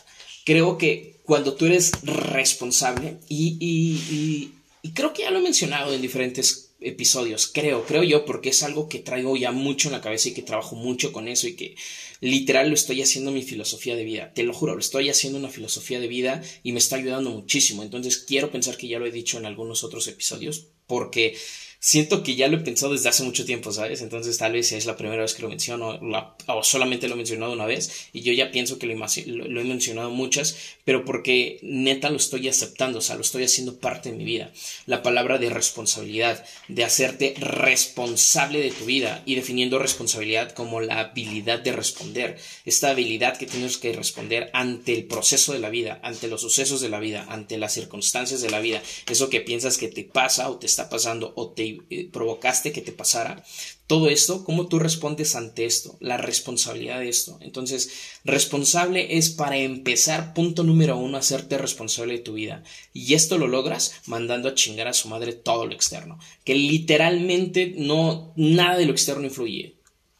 Creo 0.46 0.78
que 0.78 1.20
cuando 1.26 1.54
tú 1.54 1.66
eres 1.66 1.92
responsable, 2.02 3.18
y, 3.28 3.58
y, 3.60 4.54
y 4.82 4.92
creo 4.92 5.14
que 5.14 5.24
ya 5.24 5.32
lo 5.32 5.40
he 5.40 5.44
mencionado 5.44 5.94
en 5.94 6.02
diferentes 6.02 6.69
episodios, 6.82 7.48
creo, 7.48 7.86
creo 7.86 8.04
yo, 8.04 8.26
porque 8.26 8.50
es 8.50 8.64
algo 8.64 8.88
que 8.88 9.00
traigo 9.00 9.36
ya 9.36 9.52
mucho 9.52 9.90
en 9.90 9.94
la 9.94 10.02
cabeza 10.02 10.30
y 10.30 10.34
que 10.34 10.42
trabajo 10.42 10.76
mucho 10.76 11.12
con 11.12 11.28
eso 11.28 11.48
y 11.48 11.56
que 11.56 11.76
literal 12.22 12.70
lo 12.70 12.76
estoy 12.76 13.02
haciendo 13.02 13.32
mi 13.32 13.44
filosofía 13.44 13.96
de 13.96 14.04
vida. 14.04 14.34
Te 14.34 14.44
lo 14.44 14.54
juro, 14.54 14.74
lo 14.74 14.80
estoy 14.80 15.10
haciendo 15.10 15.40
una 15.40 15.50
filosofía 15.50 16.00
de 16.00 16.08
vida 16.08 16.42
y 16.64 16.72
me 16.72 16.80
está 16.80 16.96
ayudando 16.96 17.30
muchísimo. 17.32 17.84
Entonces 17.84 18.18
quiero 18.18 18.52
pensar 18.52 18.78
que 18.78 18.88
ya 18.88 19.00
lo 19.00 19.06
he 19.06 19.12
dicho 19.12 19.38
en 19.38 19.46
algunos 19.46 19.84
otros 19.84 20.08
episodios 20.08 20.68
porque 20.88 21.38
siento 21.80 22.24
que 22.24 22.36
ya 22.36 22.50
lo 22.50 22.58
he 22.58 22.62
pensado 22.62 22.92
desde 22.92 23.08
hace 23.08 23.24
mucho 23.24 23.46
tiempo, 23.46 23.72
¿sabes? 23.72 24.02
Entonces 24.02 24.38
tal 24.38 24.52
vez 24.52 24.72
es 24.74 24.86
la 24.86 24.98
primera 24.98 25.22
vez 25.22 25.34
que 25.34 25.42
lo 25.42 25.50
menciono 25.50 26.00
o 26.48 26.64
solamente 26.64 27.08
lo 27.08 27.14
he 27.14 27.18
mencionado 27.18 27.54
una 27.54 27.66
vez 27.66 28.10
y 28.12 28.22
yo 28.22 28.34
ya 28.34 28.52
pienso 28.52 28.78
que 28.78 28.86
lo, 28.86 28.94
he 28.94 29.64
mencionado 29.64 30.10
muchas, 30.10 30.58
pero 30.84 31.06
porque 31.06 31.58
neta 31.62 32.10
lo 32.10 32.18
estoy 32.18 32.50
aceptando, 32.50 33.00
o 33.00 33.02
sea, 33.02 33.16
lo 33.16 33.22
estoy 33.22 33.46
haciendo 33.46 33.80
parte 33.80 34.12
de 34.12 34.18
mi 34.18 34.26
vida. 34.26 34.52
La 34.88 35.02
palabra 35.02 35.38
de 35.38 35.50
responsabilidad, 35.50 36.46
de 36.68 36.84
hacerte 36.84 37.34
responsable 37.38 38.60
de 38.60 38.72
tu 38.72 38.86
vida 38.86 39.24
y 39.26 39.36
definiendo 39.36 39.80
responsabilidad 39.80 40.52
como 40.52 40.82
la 40.82 41.00
habilidad 41.00 41.60
de 41.60 41.72
responder, 41.72 42.38
esta 42.66 42.90
habilidad 42.90 43.38
que 43.38 43.46
tienes 43.46 43.78
que 43.78 43.94
responder 43.94 44.50
ante 44.54 44.94
el 44.94 45.06
proceso 45.06 45.54
de 45.54 45.60
la 45.60 45.70
vida, 45.70 46.00
ante 46.04 46.28
los 46.28 46.42
sucesos 46.42 46.82
de 46.82 46.90
la 46.90 47.00
vida, 47.00 47.26
ante 47.30 47.58
las 47.58 47.74
circunstancias 47.74 48.42
de 48.42 48.50
la 48.50 48.60
vida, 48.60 48.82
eso 49.10 49.30
que 49.30 49.40
piensas 49.40 49.78
que 49.78 49.88
te 49.88 50.04
pasa 50.04 50.50
o 50.50 50.58
te 50.58 50.66
está 50.66 50.90
pasando 50.90 51.32
o 51.36 51.50
te 51.52 51.69
eh, 51.90 52.10
provocaste 52.12 52.72
que 52.72 52.82
te 52.82 52.92
pasara, 52.92 53.44
todo 53.88 54.08
esto, 54.08 54.44
cómo 54.44 54.68
tú 54.68 54.78
respondes 54.78 55.36
ante 55.36 55.66
esto, 55.66 55.98
la 56.00 56.18
responsabilidad 56.18 57.00
de 57.00 57.10
esto. 57.10 57.40
Entonces, 57.42 57.92
responsable 58.24 59.18
es 59.18 59.32
para 59.32 59.58
empezar, 59.58 60.34
punto 60.36 60.64
número 60.64 60.98
uno, 60.98 61.18
hacerte 61.18 61.58
responsable 61.58 62.14
de 62.14 62.20
tu 62.20 62.34
vida. 62.34 62.64
Y 62.94 63.16
esto 63.16 63.40
lo 63.40 63.48
logras 63.48 64.02
mandando 64.06 64.48
a 64.48 64.54
chingar 64.54 64.88
a 64.88 64.94
su 64.94 65.08
madre 65.08 65.34
todo 65.34 65.66
lo 65.66 65.74
externo, 65.74 66.20
que 66.44 66.54
literalmente 66.54 67.74
no, 67.78 68.32
nada 68.36 68.78
de 68.78 68.86
lo 68.86 68.92
externo 68.92 69.26
influye. 69.26 69.79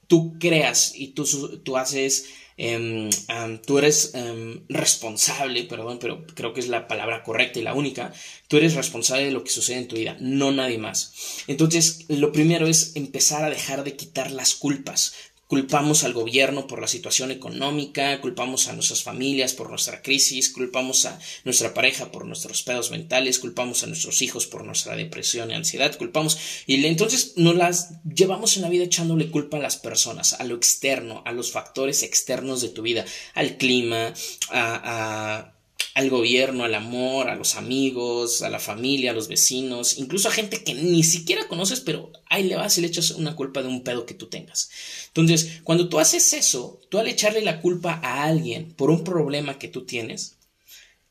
Tú 0.10 0.38
creas 0.38 0.92
y 0.94 1.14
tú, 1.14 1.24
tú 1.64 1.78
haces 1.78 2.26
Em, 2.62 3.10
tú 3.66 3.78
eres 3.78 4.12
em, 4.16 4.60
responsable, 4.68 5.64
perdón, 5.64 5.98
pero 5.98 6.28
creo 6.36 6.54
que 6.54 6.60
es 6.60 6.68
la 6.68 6.90
palabra 6.90 7.24
correcta 7.24 7.58
y 7.58 7.62
la 7.62 7.74
única, 7.74 8.12
tú 8.50 8.58
eres 8.58 8.76
responsable 8.76 9.24
de 9.24 9.32
lo 9.32 9.46
que 9.46 9.50
sucede 9.50 9.78
en 9.78 9.88
tu 9.88 9.96
vida, 9.96 10.18
no 10.20 10.52
nadie 10.52 10.78
más. 10.78 11.14
Entonces, 11.48 12.04
lo 12.10 12.34
primero 12.34 12.68
es 12.68 12.98
empezar 12.98 13.46
a 13.46 13.50
dejar 13.50 13.86
de 13.86 13.96
quitar 13.96 14.32
las 14.32 14.56
culpas. 14.56 15.14
Culpamos 15.50 16.04
al 16.04 16.14
gobierno 16.14 16.68
por 16.68 16.80
la 16.80 16.88
situación 16.88 17.32
económica, 17.32 18.22
culpamos 18.22 18.68
a 18.68 18.74
nuestras 18.74 19.02
familias 19.02 19.54
por 19.54 19.72
nuestra 19.72 20.04
crisis, 20.04 20.52
culpamos 20.52 21.08
a 21.08 21.20
nuestra 21.44 21.74
pareja 21.74 22.12
por 22.12 22.28
nuestros 22.28 22.62
pedos 22.62 22.92
mentales, 22.92 23.40
culpamos 23.40 23.82
a 23.82 23.88
nuestros 23.88 24.22
hijos 24.22 24.46
por 24.46 24.64
nuestra 24.64 24.96
depresión 24.96 25.50
y 25.50 25.56
ansiedad, 25.56 25.98
culpamos 25.98 26.38
y 26.68 26.86
entonces 26.86 27.34
nos 27.36 27.56
las 27.56 28.04
llevamos 28.04 28.58
en 28.58 28.62
la 28.62 28.70
vida 28.70 28.84
echándole 28.84 29.32
culpa 29.32 29.58
a 29.58 29.60
las 29.60 29.78
personas, 29.78 30.34
a 30.34 30.44
lo 30.44 30.56
externo, 30.56 31.24
a 31.26 31.32
los 31.32 31.52
factores 31.52 32.04
externos 32.04 32.62
de 32.62 32.70
tu 32.70 32.84
vida, 32.84 33.04
al 33.34 33.58
clima, 33.58 34.14
a, 34.52 35.42
a 35.42 35.59
al 35.94 36.10
gobierno, 36.10 36.64
al 36.64 36.76
amor, 36.76 37.30
a 37.30 37.36
los 37.36 37.56
amigos, 37.56 38.42
a 38.42 38.50
la 38.50 38.60
familia, 38.60 39.12
a 39.12 39.14
los 39.14 39.28
vecinos, 39.28 39.98
incluso 39.98 40.30
a 40.30 40.32
gente 40.32 40.64
que 40.64 40.74
ni 40.74 41.04
siquiera 41.04 41.48
conoces, 41.48 41.80
pero 41.80 42.12
ahí 42.28 42.44
le 42.44 42.56
vas 42.56 42.78
y 42.78 42.82
le 42.82 42.88
echas 42.88 43.12
una 43.12 43.36
culpa 43.36 43.62
de 43.62 43.68
un 43.68 43.84
pedo 43.84 44.06
que 44.06 44.14
tú 44.14 44.28
tengas. 44.28 44.70
Entonces, 45.08 45.62
cuando 45.64 45.90
tú 45.90 46.00
haces 46.00 46.34
eso, 46.34 46.80
tú 46.90 47.00
al 47.00 47.08
echarle 47.08 47.42
la 47.42 47.62
culpa 47.62 48.00
a 48.04 48.24
alguien 48.24 48.72
por 48.74 48.90
un 48.90 49.04
problema 49.04 49.58
que 49.58 49.68
tú 49.68 49.86
tienes, 49.86 50.36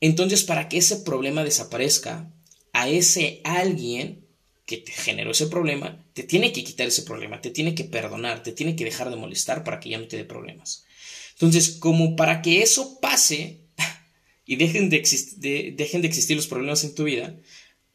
entonces 0.00 0.44
para 0.44 0.68
que 0.68 0.78
ese 0.78 0.96
problema 0.96 1.44
desaparezca, 1.44 2.32
a 2.72 2.88
ese 2.88 3.40
alguien 3.44 4.24
que 4.64 4.76
te 4.76 4.92
generó 4.92 5.30
ese 5.30 5.46
problema, 5.46 6.04
te 6.12 6.22
tiene 6.22 6.52
que 6.52 6.62
quitar 6.62 6.86
ese 6.86 7.02
problema, 7.02 7.40
te 7.40 7.50
tiene 7.50 7.74
que 7.74 7.84
perdonar, 7.84 8.42
te 8.42 8.52
tiene 8.52 8.76
que 8.76 8.84
dejar 8.84 9.10
de 9.10 9.16
molestar 9.16 9.64
para 9.64 9.80
que 9.80 9.88
ya 9.88 9.98
no 9.98 10.06
te 10.06 10.18
dé 10.18 10.24
problemas. 10.24 10.84
Entonces, 11.32 11.70
como 11.70 12.16
para 12.16 12.42
que 12.42 12.62
eso 12.62 13.00
pase, 13.00 13.60
y 14.48 14.56
dejen 14.56 14.88
de, 14.88 15.74
dejen 15.76 16.00
de 16.00 16.08
existir 16.08 16.34
los 16.34 16.46
problemas 16.46 16.82
en 16.82 16.94
tu 16.94 17.04
vida, 17.04 17.36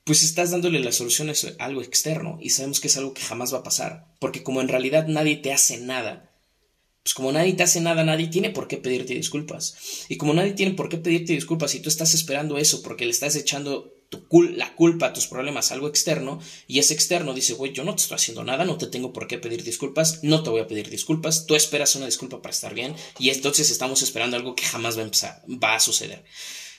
pues 0.03 0.22
estás 0.22 0.51
dándole 0.51 0.79
la 0.81 0.91
solución 0.91 1.31
a 1.31 1.65
algo 1.65 1.81
externo 1.81 2.38
y 2.39 2.51
sabemos 2.51 2.79
que 2.79 2.89
es 2.89 2.95
algo 2.95 3.15
que 3.15 3.24
jamás 3.24 3.51
va 3.51 3.57
a 3.57 3.63
pasar, 3.63 4.05
porque 4.19 4.43
como 4.43 4.62
en 4.62 4.67
realidad 4.67 5.07
nadie 5.07 5.38
te 5.38 5.51
hace 5.51 5.79
nada, 5.79 6.31
pues 7.01 7.15
como 7.15 7.31
nadie 7.31 7.53
te 7.53 7.63
hace 7.63 7.81
nada, 7.81 8.03
nadie 8.03 8.27
tiene 8.27 8.51
por 8.51 8.67
qué 8.67 8.77
pedirte 8.77 9.15
disculpas. 9.15 10.05
Y 10.10 10.17
como 10.17 10.36
nadie 10.36 10.53
tiene 10.53 10.75
por 10.75 10.89
qué 10.89 10.98
pedirte 10.98 11.33
disculpas 11.33 11.74
y 11.74 11.79
tú 11.79 11.89
estás 11.89 12.13
esperando 12.13 12.60
eso 12.60 12.83
porque 12.83 13.05
le 13.05 13.12
estás 13.12 13.36
echando 13.36 13.91
la 14.55 14.75
culpa 14.75 15.13
tus 15.13 15.27
problemas 15.27 15.72
algo 15.72 15.88
externo 15.88 16.39
y 16.67 16.79
ese 16.79 16.93
externo 16.93 17.34
dice, 17.34 17.53
güey, 17.53 17.74
yo 17.74 17.84
no 17.84 17.96
te 17.96 18.03
estoy 18.03 18.15
haciendo 18.15 18.43
nada, 18.43 18.65
no 18.65 18.77
te 18.77 18.88
tengo 18.88 19.13
por 19.13 19.27
qué 19.27 19.38
pedir 19.38 19.63
disculpas, 19.63 20.24
no 20.24 20.43
te 20.43 20.50
voy 20.50 20.62
a 20.62 20.67
pedir 20.67 20.89
disculpas, 20.89 21.46
tú 21.46 21.55
esperas 21.55 21.96
una 21.96 22.05
disculpa 22.05 22.41
para 22.41 22.53
estar 22.53 22.74
bien 22.74 22.96
y 23.20 23.29
entonces 23.29 23.70
estamos 23.70 24.01
esperando 24.01 24.38
algo 24.38 24.55
que 24.55 24.63
jamás 24.63 24.98
va 24.98 25.01
a 25.01 25.05
empezar, 25.05 25.43
va 25.48 25.75
a 25.75 25.79
suceder. 25.79 26.24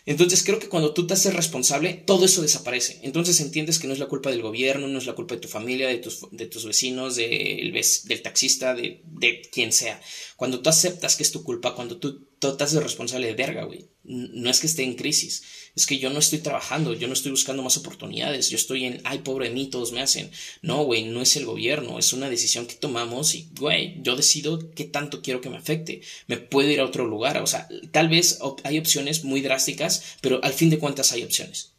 Entonces 0.07 0.43
creo 0.43 0.59
que 0.59 0.69
cuando 0.69 0.93
tú 0.93 1.07
te 1.07 1.15
haces 1.15 1.33
responsable, 1.33 1.95
todo 1.95 2.27
eso 2.27 2.43
desaparece. 2.43 3.01
Entonces 3.03 3.41
entiendes 3.41 3.79
que 3.79 3.87
no 3.87 3.95
es 3.95 3.99
la 3.99 4.07
culpa 4.07 4.31
del 4.31 4.43
gobierno, 4.43 4.87
no 4.87 4.99
es 4.99 5.07
la 5.07 5.15
culpa 5.15 5.35
de 5.35 5.41
tu 5.41 5.49
familia, 5.49 5.89
de 5.89 5.97
tus, 5.97 6.27
de 6.31 6.47
tus 6.47 6.67
vecinos, 6.67 7.17
del 7.17 8.23
taxista, 8.23 8.75
de, 8.75 9.01
de 9.05 9.41
quien 9.51 9.73
sea. 9.73 10.01
Cuando 10.37 10.61
tú 10.61 10.69
aceptas 10.69 11.17
que 11.17 11.23
es 11.23 11.33
tu 11.33 11.43
culpa, 11.43 11.75
cuando 11.75 11.97
tú 11.97 12.29
tú 12.51 12.57
te 12.57 12.65
haces 12.65 12.83
responsable 12.83 13.27
de 13.27 13.35
verga, 13.35 13.65
güey. 13.65 13.87
No 14.05 14.51
es 14.51 14.61
que 14.61 14.67
esté 14.67 14.83
en 14.83 14.95
crisis, 14.95 15.43
es 15.75 15.87
que 15.87 15.99
yo 15.99 16.11
no 16.11 16.19
estoy 16.19 16.41
trabajando, 16.41 16.93
yo 16.93 17.07
no 17.07 17.15
estoy 17.15 17.31
buscando 17.31 17.63
más 17.63 17.77
oportunidades, 17.79 18.51
yo 18.51 18.57
estoy 18.57 18.85
en, 18.85 19.01
ay, 19.05 19.19
pobre 19.21 19.49
de 19.49 19.55
mí, 19.55 19.69
todos 19.69 19.93
me 19.93 20.03
hacen. 20.03 20.31
No, 20.61 20.85
güey, 20.85 21.05
no 21.05 21.23
es 21.23 21.37
el 21.37 21.47
gobierno, 21.47 21.99
es 21.99 22.13
una 22.13 22.29
decisión 22.29 22.67
que 22.67 22.75
tomamos 22.75 23.35
y, 23.35 23.49
güey, 23.59 24.03
yo 24.03 24.15
decido 24.15 24.71
qué 24.73 24.85
tanto 24.85 25.23
quiero 25.23 25.41
que 25.41 25.49
me 25.49 25.57
afecte. 25.57 26.03
Me 26.27 26.37
puedo 26.37 26.71
ir 26.71 26.81
a 26.81 26.85
otro 26.85 27.07
lugar, 27.07 27.39
o 27.39 27.47
sea, 27.47 27.67
tal 27.93 28.09
vez 28.09 28.39
hay 28.63 28.79
opciones 28.79 29.25
muy 29.25 29.41
drásticas, 29.41 30.03
pero 30.21 30.41
al 30.45 30.53
fin 30.53 30.71
de 30.71 30.79
cuentas 30.79 31.13
hay 31.13 31.23
opciones. 31.23 31.73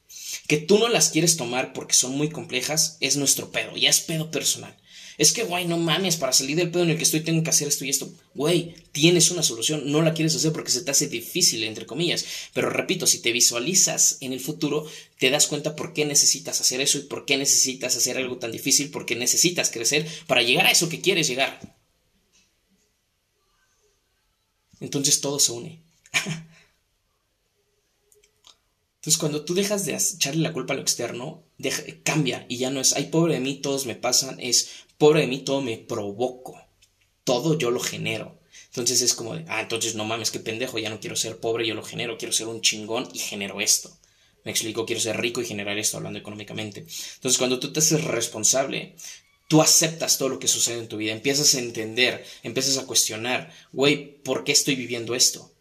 Que 0.47 0.57
tú 0.57 0.79
no 0.79 0.89
las 0.89 1.09
quieres 1.09 1.37
tomar 1.37 1.73
porque 1.73 1.93
son 1.93 2.17
muy 2.17 2.29
complejas 2.29 2.97
es 3.01 3.17
nuestro 3.17 3.51
pedo, 3.51 3.77
ya 3.77 3.89
es 3.89 3.99
pedo 3.99 4.31
personal. 4.31 4.75
Es 5.17 5.31
que, 5.31 5.43
güey, 5.43 5.65
no 5.65 5.77
mames, 5.77 6.17
para 6.17 6.33
salir 6.33 6.57
del 6.57 6.71
pedo 6.71 6.83
en 6.83 6.89
el 6.89 6.97
que 6.97 7.03
estoy 7.03 7.21
tengo 7.21 7.41
que 7.41 7.49
hacer 7.49 7.67
esto 7.67 7.85
y 7.85 7.89
esto. 7.89 8.13
Güey, 8.33 8.75
tienes 8.91 9.31
una 9.31 9.43
solución, 9.43 9.89
no 9.89 10.01
la 10.01 10.13
quieres 10.13 10.35
hacer 10.35 10.51
porque 10.51 10.71
se 10.71 10.81
te 10.81 10.91
hace 10.91 11.07
difícil, 11.07 11.63
entre 11.63 11.85
comillas. 11.85 12.25
Pero 12.53 12.69
repito, 12.69 13.07
si 13.07 13.19
te 13.19 13.31
visualizas 13.31 14.17
en 14.19 14.33
el 14.33 14.41
futuro, 14.41 14.85
te 15.17 15.29
das 15.29 15.47
cuenta 15.47 15.75
por 15.75 15.93
qué 15.93 16.05
necesitas 16.05 16.59
hacer 16.59 16.81
eso 16.81 16.97
y 16.97 17.03
por 17.03 17.25
qué 17.25 17.37
necesitas 17.37 17.95
hacer 17.95 18.17
algo 18.17 18.37
tan 18.37 18.51
difícil, 18.51 18.91
porque 18.91 19.15
necesitas 19.15 19.69
crecer 19.71 20.05
para 20.27 20.41
llegar 20.41 20.65
a 20.65 20.71
eso 20.71 20.89
que 20.89 21.01
quieres 21.01 21.27
llegar. 21.27 21.77
Entonces 24.81 25.21
todo 25.21 25.39
se 25.39 25.53
une. 25.53 25.81
Entonces, 29.05 29.19
cuando 29.19 29.45
tú 29.45 29.53
dejas 29.53 29.85
de 29.85 29.93
echarle 29.93 30.41
la 30.41 30.51
culpa 30.51 30.73
a 30.73 30.77
lo 30.77 30.81
externo, 30.81 31.44
cambia 32.03 32.45
y 32.49 32.57
ya 32.57 32.69
no 32.69 32.81
es, 32.81 32.93
ay, 32.93 33.05
pobre 33.05 33.35
de 33.35 33.39
mí, 33.39 33.55
todos 33.55 33.85
me 33.85 33.95
pasan, 33.95 34.39
es, 34.39 34.69
pobre 34.97 35.21
de 35.21 35.27
mí, 35.27 35.39
todo 35.39 35.61
me 35.61 35.77
provoco, 35.77 36.59
todo 37.23 37.57
yo 37.57 37.71
lo 37.71 37.79
genero. 37.79 38.39
Entonces 38.67 39.01
es 39.01 39.13
como 39.13 39.35
de, 39.35 39.45
ah, 39.47 39.61
entonces 39.61 39.95
no 39.95 40.03
mames, 40.03 40.31
qué 40.31 40.39
pendejo, 40.39 40.77
ya 40.79 40.89
no 40.89 40.99
quiero 40.99 41.15
ser 41.15 41.37
pobre, 41.37 41.65
yo 41.65 41.75
lo 41.75 41.83
genero, 41.83 42.17
quiero 42.17 42.33
ser 42.33 42.47
un 42.47 42.61
chingón 42.61 43.07
y 43.13 43.19
genero 43.19 43.61
esto. 43.61 43.97
Me 44.43 44.51
explico, 44.51 44.85
quiero 44.85 45.01
ser 45.01 45.19
rico 45.19 45.41
y 45.41 45.45
generar 45.45 45.77
esto 45.77 45.97
hablando 45.97 46.19
económicamente. 46.19 46.81
Entonces, 47.15 47.37
cuando 47.37 47.59
tú 47.59 47.71
te 47.71 47.79
haces 47.79 48.03
responsable, 48.03 48.95
tú 49.47 49.61
aceptas 49.61 50.17
todo 50.17 50.29
lo 50.29 50.39
que 50.39 50.47
sucede 50.47 50.79
en 50.79 50.87
tu 50.87 50.97
vida, 50.97 51.13
empiezas 51.13 51.55
a 51.55 51.59
entender, 51.59 52.23
empiezas 52.43 52.77
a 52.77 52.85
cuestionar, 52.85 53.51
güey, 53.71 54.21
¿por 54.21 54.43
qué 54.43 54.51
estoy 54.51 54.75
viviendo 54.75 55.15
esto? 55.15 55.54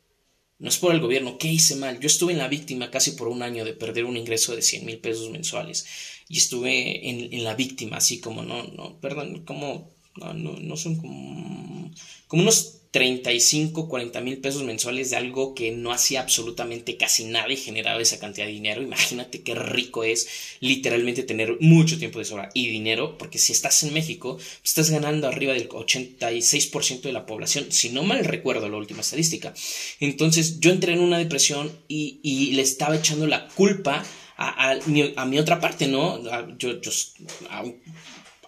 No 0.58 0.68
es 0.68 0.78
por 0.78 0.94
el 0.94 1.00
gobierno, 1.00 1.36
¿qué 1.38 1.48
hice 1.48 1.76
mal? 1.76 1.98
Yo 2.00 2.06
estuve 2.06 2.32
en 2.32 2.38
la 2.38 2.48
víctima 2.48 2.90
casi 2.90 3.12
por 3.12 3.28
un 3.28 3.42
año 3.42 3.64
de 3.64 3.74
perder 3.74 4.04
un 4.04 4.16
ingreso 4.16 4.54
de 4.54 4.62
100 4.62 4.86
mil 4.86 4.98
pesos 4.98 5.30
mensuales. 5.30 5.86
Y 6.28 6.38
estuve 6.38 7.08
en, 7.08 7.32
en, 7.32 7.44
la 7.44 7.54
víctima, 7.54 7.98
así 7.98 8.20
como, 8.20 8.42
no, 8.42 8.62
no, 8.68 8.98
perdón, 9.00 9.44
como, 9.44 9.93
no, 10.16 10.34
no, 10.34 10.56
no 10.60 10.76
son 10.76 10.96
como, 10.96 11.90
como 12.28 12.42
unos 12.42 12.80
35, 12.94 13.88
40 13.88 14.20
mil 14.20 14.38
pesos 14.38 14.62
mensuales 14.62 15.10
de 15.10 15.16
algo 15.16 15.52
que 15.52 15.72
no 15.72 15.90
hacía 15.90 16.20
absolutamente 16.20 16.96
casi 16.96 17.24
nada 17.24 17.52
y 17.52 17.56
generaba 17.56 18.00
esa 18.00 18.20
cantidad 18.20 18.46
de 18.46 18.52
dinero. 18.52 18.82
Imagínate 18.82 19.42
qué 19.42 19.56
rico 19.56 20.04
es 20.04 20.28
literalmente 20.60 21.24
tener 21.24 21.56
mucho 21.58 21.98
tiempo 21.98 22.20
de 22.20 22.24
sobra 22.24 22.50
y 22.54 22.68
dinero, 22.68 23.18
porque 23.18 23.38
si 23.38 23.50
estás 23.50 23.82
en 23.82 23.94
México, 23.94 24.36
pues 24.36 24.60
estás 24.62 24.90
ganando 24.90 25.26
arriba 25.26 25.54
del 25.54 25.68
86% 25.68 27.00
de 27.00 27.12
la 27.12 27.26
población, 27.26 27.66
si 27.70 27.90
no 27.90 28.04
mal 28.04 28.24
recuerdo 28.24 28.68
la 28.68 28.76
última 28.76 29.00
estadística. 29.00 29.52
Entonces 29.98 30.60
yo 30.60 30.70
entré 30.70 30.92
en 30.92 31.00
una 31.00 31.18
depresión 31.18 31.76
y, 31.88 32.20
y 32.22 32.52
le 32.52 32.62
estaba 32.62 32.94
echando 32.94 33.26
la 33.26 33.48
culpa 33.48 34.04
a, 34.36 34.70
a, 34.70 34.78
mi, 34.86 35.12
a 35.16 35.24
mi, 35.24 35.40
otra 35.40 35.58
parte, 35.58 35.88
¿no? 35.88 36.22
yo, 36.58 36.80
yo 36.80 36.92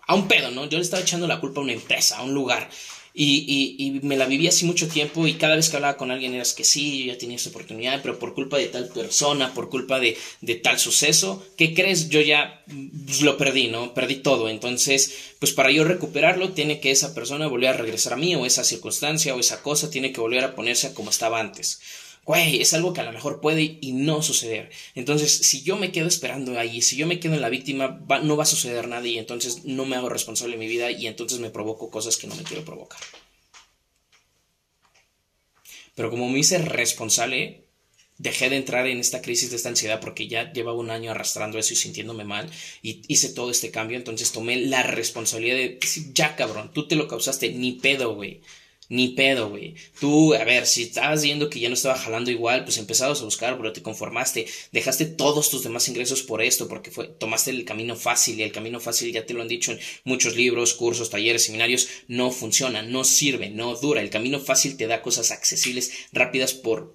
a 0.06 0.14
un 0.14 0.28
pedo, 0.28 0.50
¿no? 0.50 0.68
Yo 0.68 0.78
le 0.78 0.84
estaba 0.84 1.02
echando 1.02 1.26
la 1.26 1.40
culpa 1.40 1.60
a 1.60 1.64
una 1.64 1.72
empresa, 1.72 2.18
a 2.18 2.22
un 2.22 2.34
lugar. 2.34 2.70
Y, 3.18 3.76
y, 3.78 4.06
me 4.06 4.14
la 4.18 4.26
viví 4.26 4.46
así 4.46 4.66
mucho 4.66 4.88
tiempo 4.88 5.26
y 5.26 5.34
cada 5.34 5.56
vez 5.56 5.70
que 5.70 5.76
hablaba 5.76 5.96
con 5.96 6.10
alguien 6.10 6.34
eras 6.34 6.52
que 6.52 6.64
sí, 6.64 6.98
yo 6.98 7.14
ya 7.14 7.18
tenía 7.18 7.36
esa 7.36 7.48
oportunidad, 7.48 8.02
pero 8.02 8.18
por 8.18 8.34
culpa 8.34 8.58
de 8.58 8.66
tal 8.66 8.88
persona, 8.88 9.54
por 9.54 9.70
culpa 9.70 9.98
de, 9.98 10.18
de 10.42 10.54
tal 10.56 10.78
suceso, 10.78 11.42
¿qué 11.56 11.72
crees? 11.72 12.10
Yo 12.10 12.20
ya 12.20 12.62
pues, 13.06 13.22
lo 13.22 13.38
perdí, 13.38 13.68
¿no? 13.68 13.94
Perdí 13.94 14.16
todo. 14.16 14.50
Entonces, 14.50 15.14
pues 15.38 15.52
para 15.52 15.70
yo 15.70 15.84
recuperarlo, 15.84 16.50
tiene 16.50 16.78
que 16.78 16.90
esa 16.90 17.14
persona 17.14 17.46
volver 17.46 17.70
a 17.70 17.78
regresar 17.78 18.12
a 18.12 18.16
mí 18.16 18.34
o 18.34 18.44
esa 18.44 18.64
circunstancia 18.64 19.34
o 19.34 19.40
esa 19.40 19.62
cosa 19.62 19.88
tiene 19.88 20.12
que 20.12 20.20
volver 20.20 20.44
a 20.44 20.54
ponerse 20.54 20.92
como 20.92 21.08
estaba 21.08 21.40
antes 21.40 21.80
güey, 22.26 22.60
es 22.60 22.74
algo 22.74 22.92
que 22.92 23.00
a 23.00 23.04
lo 23.04 23.12
mejor 23.12 23.40
puede 23.40 23.78
y 23.80 23.92
no 23.92 24.20
suceder. 24.20 24.70
Entonces, 24.96 25.32
si 25.32 25.62
yo 25.62 25.76
me 25.76 25.92
quedo 25.92 26.08
esperando 26.08 26.58
ahí, 26.58 26.82
si 26.82 26.96
yo 26.96 27.06
me 27.06 27.20
quedo 27.20 27.34
en 27.34 27.40
la 27.40 27.48
víctima, 27.48 28.00
no 28.22 28.36
va 28.36 28.42
a 28.42 28.46
suceder 28.46 28.88
nada 28.88 29.06
y 29.06 29.16
entonces 29.16 29.64
no 29.64 29.86
me 29.86 29.96
hago 29.96 30.08
responsable 30.08 30.56
de 30.56 30.58
mi 30.58 30.66
vida 30.66 30.90
y 30.90 31.06
entonces 31.06 31.38
me 31.38 31.50
provoco 31.50 31.88
cosas 31.88 32.16
que 32.16 32.26
no 32.26 32.34
me 32.34 32.42
quiero 32.42 32.64
provocar. 32.64 33.00
Pero 35.94 36.10
como 36.10 36.28
me 36.28 36.40
hice 36.40 36.58
responsable, 36.58 37.64
dejé 38.18 38.50
de 38.50 38.56
entrar 38.56 38.86
en 38.88 38.98
esta 38.98 39.22
crisis 39.22 39.50
de 39.50 39.56
esta 39.56 39.68
ansiedad 39.68 40.00
porque 40.00 40.26
ya 40.26 40.52
llevaba 40.52 40.78
un 40.78 40.90
año 40.90 41.12
arrastrando 41.12 41.58
eso 41.58 41.74
y 41.74 41.76
sintiéndome 41.76 42.24
mal 42.24 42.50
y 42.82 43.02
hice 43.06 43.28
todo 43.28 43.52
este 43.52 43.70
cambio, 43.70 43.96
entonces 43.96 44.32
tomé 44.32 44.56
la 44.56 44.82
responsabilidad 44.82 45.56
de 45.56 45.78
ya 46.12 46.34
cabrón, 46.34 46.72
tú 46.72 46.88
te 46.88 46.96
lo 46.96 47.06
causaste, 47.06 47.50
ni 47.50 47.72
pedo, 47.72 48.14
güey. 48.14 48.40
Ni 48.88 49.08
pedo, 49.08 49.50
güey. 49.50 49.74
Tú, 49.98 50.34
a 50.34 50.44
ver, 50.44 50.66
si 50.66 50.84
estabas 50.84 51.22
viendo 51.22 51.50
que 51.50 51.58
ya 51.58 51.68
no 51.68 51.74
estaba 51.74 51.98
jalando 51.98 52.30
igual, 52.30 52.64
pues 52.64 52.78
empezabas 52.78 53.20
a 53.20 53.24
buscar, 53.24 53.56
pero 53.56 53.72
te 53.72 53.82
conformaste. 53.82 54.46
Dejaste 54.70 55.06
todos 55.06 55.50
tus 55.50 55.64
demás 55.64 55.88
ingresos 55.88 56.22
por 56.22 56.40
esto, 56.40 56.68
porque 56.68 56.92
fue, 56.92 57.08
tomaste 57.08 57.50
el 57.50 57.64
camino 57.64 57.96
fácil, 57.96 58.38
y 58.38 58.44
el 58.44 58.52
camino 58.52 58.78
fácil, 58.78 59.12
ya 59.12 59.26
te 59.26 59.34
lo 59.34 59.42
han 59.42 59.48
dicho 59.48 59.72
en 59.72 59.80
muchos 60.04 60.36
libros, 60.36 60.74
cursos, 60.74 61.10
talleres, 61.10 61.44
seminarios, 61.44 61.88
no 62.06 62.30
funciona, 62.30 62.82
no 62.82 63.02
sirve, 63.02 63.50
no 63.50 63.74
dura. 63.74 64.02
El 64.02 64.10
camino 64.10 64.38
fácil 64.38 64.76
te 64.76 64.86
da 64.86 65.02
cosas 65.02 65.32
accesibles, 65.32 65.90
rápidas 66.12 66.54
por, 66.54 66.94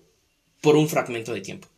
por 0.62 0.78
un 0.78 0.88
fragmento 0.88 1.34
de 1.34 1.42
tiempo. 1.42 1.71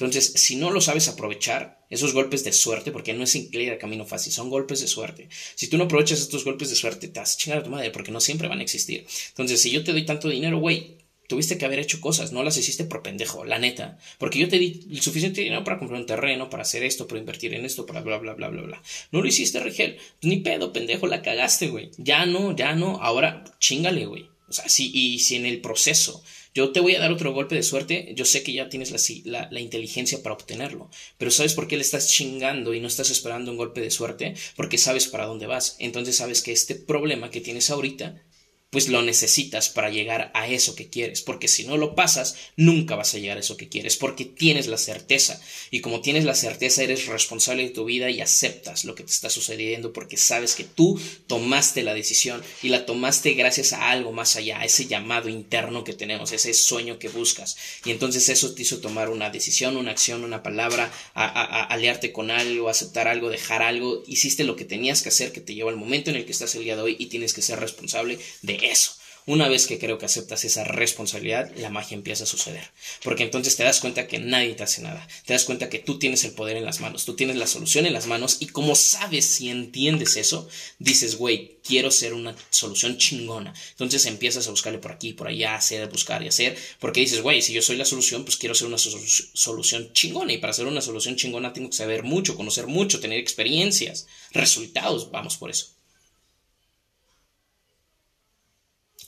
Entonces, 0.00 0.32
si 0.36 0.56
no 0.56 0.70
lo 0.70 0.80
sabes 0.80 1.08
aprovechar, 1.08 1.84
esos 1.90 2.14
golpes 2.14 2.42
de 2.42 2.54
suerte, 2.54 2.90
porque 2.90 3.12
no 3.12 3.24
es 3.24 3.34
incluir 3.34 3.68
el 3.68 3.78
camino 3.78 4.06
fácil, 4.06 4.32
son 4.32 4.48
golpes 4.48 4.80
de 4.80 4.86
suerte. 4.86 5.28
Si 5.54 5.68
tú 5.68 5.76
no 5.76 5.84
aprovechas 5.84 6.20
estos 6.20 6.42
golpes 6.42 6.70
de 6.70 6.76
suerte, 6.76 7.08
te 7.08 7.20
vas 7.20 7.34
a 7.34 7.36
chingar 7.36 7.58
a 7.58 7.62
tu 7.62 7.68
madre, 7.68 7.90
porque 7.90 8.10
no 8.10 8.18
siempre 8.18 8.48
van 8.48 8.60
a 8.60 8.62
existir. 8.62 9.06
Entonces, 9.28 9.60
si 9.60 9.70
yo 9.70 9.84
te 9.84 9.92
doy 9.92 10.06
tanto 10.06 10.30
dinero, 10.30 10.58
güey, 10.58 10.96
tuviste 11.28 11.58
que 11.58 11.66
haber 11.66 11.80
hecho 11.80 12.00
cosas, 12.00 12.32
no 12.32 12.42
las 12.42 12.56
hiciste 12.56 12.84
por 12.84 13.02
pendejo, 13.02 13.44
la 13.44 13.58
neta. 13.58 13.98
Porque 14.16 14.38
yo 14.38 14.48
te 14.48 14.58
di 14.58 14.86
el 14.90 15.02
suficiente 15.02 15.42
dinero 15.42 15.64
para 15.64 15.78
comprar 15.78 16.00
un 16.00 16.06
terreno, 16.06 16.48
para 16.48 16.62
hacer 16.62 16.82
esto, 16.82 17.06
para 17.06 17.20
invertir 17.20 17.52
en 17.52 17.66
esto, 17.66 17.84
para 17.84 18.00
bla, 18.00 18.16
bla, 18.16 18.32
bla, 18.32 18.48
bla, 18.48 18.62
bla. 18.62 18.82
No 19.12 19.20
lo 19.20 19.28
hiciste, 19.28 19.60
Rigel. 19.60 19.96
Pues 19.96 20.06
ni 20.22 20.38
pedo, 20.38 20.72
pendejo, 20.72 21.08
la 21.08 21.20
cagaste, 21.20 21.68
güey. 21.68 21.90
Ya 21.98 22.24
no, 22.24 22.56
ya 22.56 22.74
no. 22.74 23.02
Ahora, 23.02 23.44
chingale, 23.58 24.06
güey. 24.06 24.30
O 24.48 24.52
sea, 24.52 24.68
sí, 24.68 24.90
y 24.94 25.18
si 25.20 25.36
en 25.36 25.44
el 25.44 25.60
proceso 25.60 26.24
yo 26.54 26.72
te 26.72 26.80
voy 26.80 26.94
a 26.94 27.00
dar 27.00 27.12
otro 27.12 27.32
golpe 27.32 27.54
de 27.54 27.62
suerte, 27.62 28.12
yo 28.16 28.24
sé 28.24 28.42
que 28.42 28.52
ya 28.52 28.68
tienes 28.68 28.90
la, 29.24 29.48
la, 29.50 29.60
inteligencia 29.60 30.22
para 30.22 30.34
obtenerlo, 30.34 30.90
pero 31.18 31.30
¿sabes 31.30 31.54
por 31.54 31.68
qué 31.68 31.76
le 31.76 31.82
estás 31.82 32.08
chingando 32.08 32.74
y 32.74 32.80
no 32.80 32.88
estás 32.88 33.10
esperando 33.10 33.50
un 33.50 33.56
golpe 33.56 33.80
de 33.80 33.90
suerte? 33.90 34.34
Porque 34.56 34.78
sabes 34.78 35.06
para 35.06 35.26
dónde 35.26 35.46
vas. 35.46 35.76
Entonces 35.78 36.16
sabes 36.16 36.42
que 36.42 36.52
este 36.52 36.74
problema 36.74 37.30
que 37.30 37.40
tienes 37.40 37.70
ahorita 37.70 38.20
pues 38.70 38.88
lo 38.88 39.02
necesitas 39.02 39.68
para 39.68 39.90
llegar 39.90 40.30
a 40.32 40.48
eso 40.48 40.76
que 40.76 40.88
quieres, 40.88 41.22
porque 41.22 41.48
si 41.48 41.64
no 41.64 41.76
lo 41.76 41.96
pasas, 41.96 42.36
nunca 42.56 42.94
vas 42.94 43.14
a 43.14 43.18
llegar 43.18 43.36
a 43.36 43.40
eso 43.40 43.56
que 43.56 43.68
quieres, 43.68 43.96
porque 43.96 44.24
tienes 44.24 44.68
la 44.68 44.78
certeza, 44.78 45.40
y 45.72 45.80
como 45.80 46.00
tienes 46.00 46.24
la 46.24 46.36
certeza, 46.36 46.84
eres 46.84 47.06
responsable 47.06 47.64
de 47.64 47.70
tu 47.70 47.84
vida 47.84 48.10
y 48.10 48.20
aceptas 48.20 48.84
lo 48.84 48.94
que 48.94 49.02
te 49.02 49.10
está 49.10 49.28
sucediendo, 49.28 49.92
porque 49.92 50.16
sabes 50.16 50.54
que 50.54 50.62
tú 50.62 51.00
tomaste 51.26 51.82
la 51.82 51.94
decisión 51.94 52.42
y 52.62 52.68
la 52.68 52.86
tomaste 52.86 53.34
gracias 53.34 53.72
a 53.72 53.90
algo 53.90 54.12
más 54.12 54.36
allá, 54.36 54.60
a 54.60 54.64
ese 54.64 54.86
llamado 54.86 55.28
interno 55.28 55.82
que 55.82 55.92
tenemos, 55.92 56.30
ese 56.30 56.54
sueño 56.54 57.00
que 57.00 57.08
buscas, 57.08 57.56
y 57.84 57.90
entonces 57.90 58.28
eso 58.28 58.54
te 58.54 58.62
hizo 58.62 58.78
tomar 58.78 59.10
una 59.10 59.30
decisión, 59.30 59.76
una 59.76 59.90
acción, 59.90 60.22
una 60.22 60.44
palabra, 60.44 60.92
a, 61.14 61.64
aliarte 61.64 62.12
con 62.12 62.30
algo, 62.30 62.68
aceptar 62.68 63.08
algo, 63.08 63.30
dejar 63.30 63.62
algo, 63.62 64.04
hiciste 64.06 64.44
lo 64.44 64.54
que 64.54 64.64
tenías 64.64 65.02
que 65.02 65.08
hacer, 65.08 65.32
que 65.32 65.40
te 65.40 65.54
lleva 65.54 65.70
al 65.70 65.76
momento 65.76 66.10
en 66.10 66.16
el 66.16 66.24
que 66.24 66.32
estás 66.32 66.54
el 66.54 66.62
día 66.62 66.76
de 66.76 66.82
hoy 66.82 66.96
y 67.00 67.06
tienes 67.06 67.34
que 67.34 67.42
ser 67.42 67.58
responsable 67.58 68.18
de 68.42 68.59
eso. 68.62 68.92
Una 69.26 69.48
vez 69.48 69.66
que 69.66 69.78
creo 69.78 69.98
que 69.98 70.06
aceptas 70.06 70.44
esa 70.44 70.64
responsabilidad, 70.64 71.52
la 71.56 71.70
magia 71.70 71.94
empieza 71.94 72.24
a 72.24 72.26
suceder. 72.26 72.64
Porque 73.04 73.22
entonces 73.22 73.54
te 73.54 73.62
das 73.62 73.78
cuenta 73.78 74.08
que 74.08 74.18
nadie 74.18 74.54
te 74.54 74.62
hace 74.62 74.82
nada. 74.82 75.06
Te 75.26 75.34
das 75.34 75.44
cuenta 75.44 75.68
que 75.68 75.78
tú 75.78 75.98
tienes 75.98 76.24
el 76.24 76.32
poder 76.32 76.56
en 76.56 76.64
las 76.64 76.80
manos, 76.80 77.04
tú 77.04 77.14
tienes 77.14 77.36
la 77.36 77.46
solución 77.46 77.86
en 77.86 77.92
las 77.92 78.06
manos 78.06 78.38
y 78.40 78.46
como 78.46 78.74
sabes 78.74 79.40
y 79.40 79.50
entiendes 79.50 80.16
eso, 80.16 80.48
dices, 80.78 81.16
güey, 81.16 81.58
quiero 81.62 81.90
ser 81.90 82.14
una 82.14 82.34
solución 82.48 82.96
chingona. 82.96 83.54
Entonces 83.70 84.06
empiezas 84.06 84.46
a 84.46 84.50
buscarle 84.50 84.78
por 84.78 84.92
aquí, 84.92 85.12
por 85.12 85.28
allá, 85.28 85.54
hacer, 85.54 85.88
buscar 85.90 86.22
y 86.22 86.28
hacer, 86.28 86.56
porque 86.80 87.00
dices, 87.00 87.20
güey, 87.20 87.42
si 87.42 87.52
yo 87.52 87.62
soy 87.62 87.76
la 87.76 87.84
solución, 87.84 88.24
pues 88.24 88.36
quiero 88.36 88.54
ser 88.54 88.68
una 88.68 88.78
solución 88.78 89.92
chingona 89.92 90.32
y 90.32 90.38
para 90.38 90.54
ser 90.54 90.66
una 90.66 90.80
solución 90.80 91.16
chingona 91.16 91.52
tengo 91.52 91.70
que 91.70 91.76
saber 91.76 92.02
mucho, 92.02 92.36
conocer 92.36 92.66
mucho, 92.66 93.00
tener 93.00 93.18
experiencias, 93.18 94.06
resultados, 94.32 95.10
vamos 95.10 95.36
por 95.36 95.50
eso. 95.50 95.79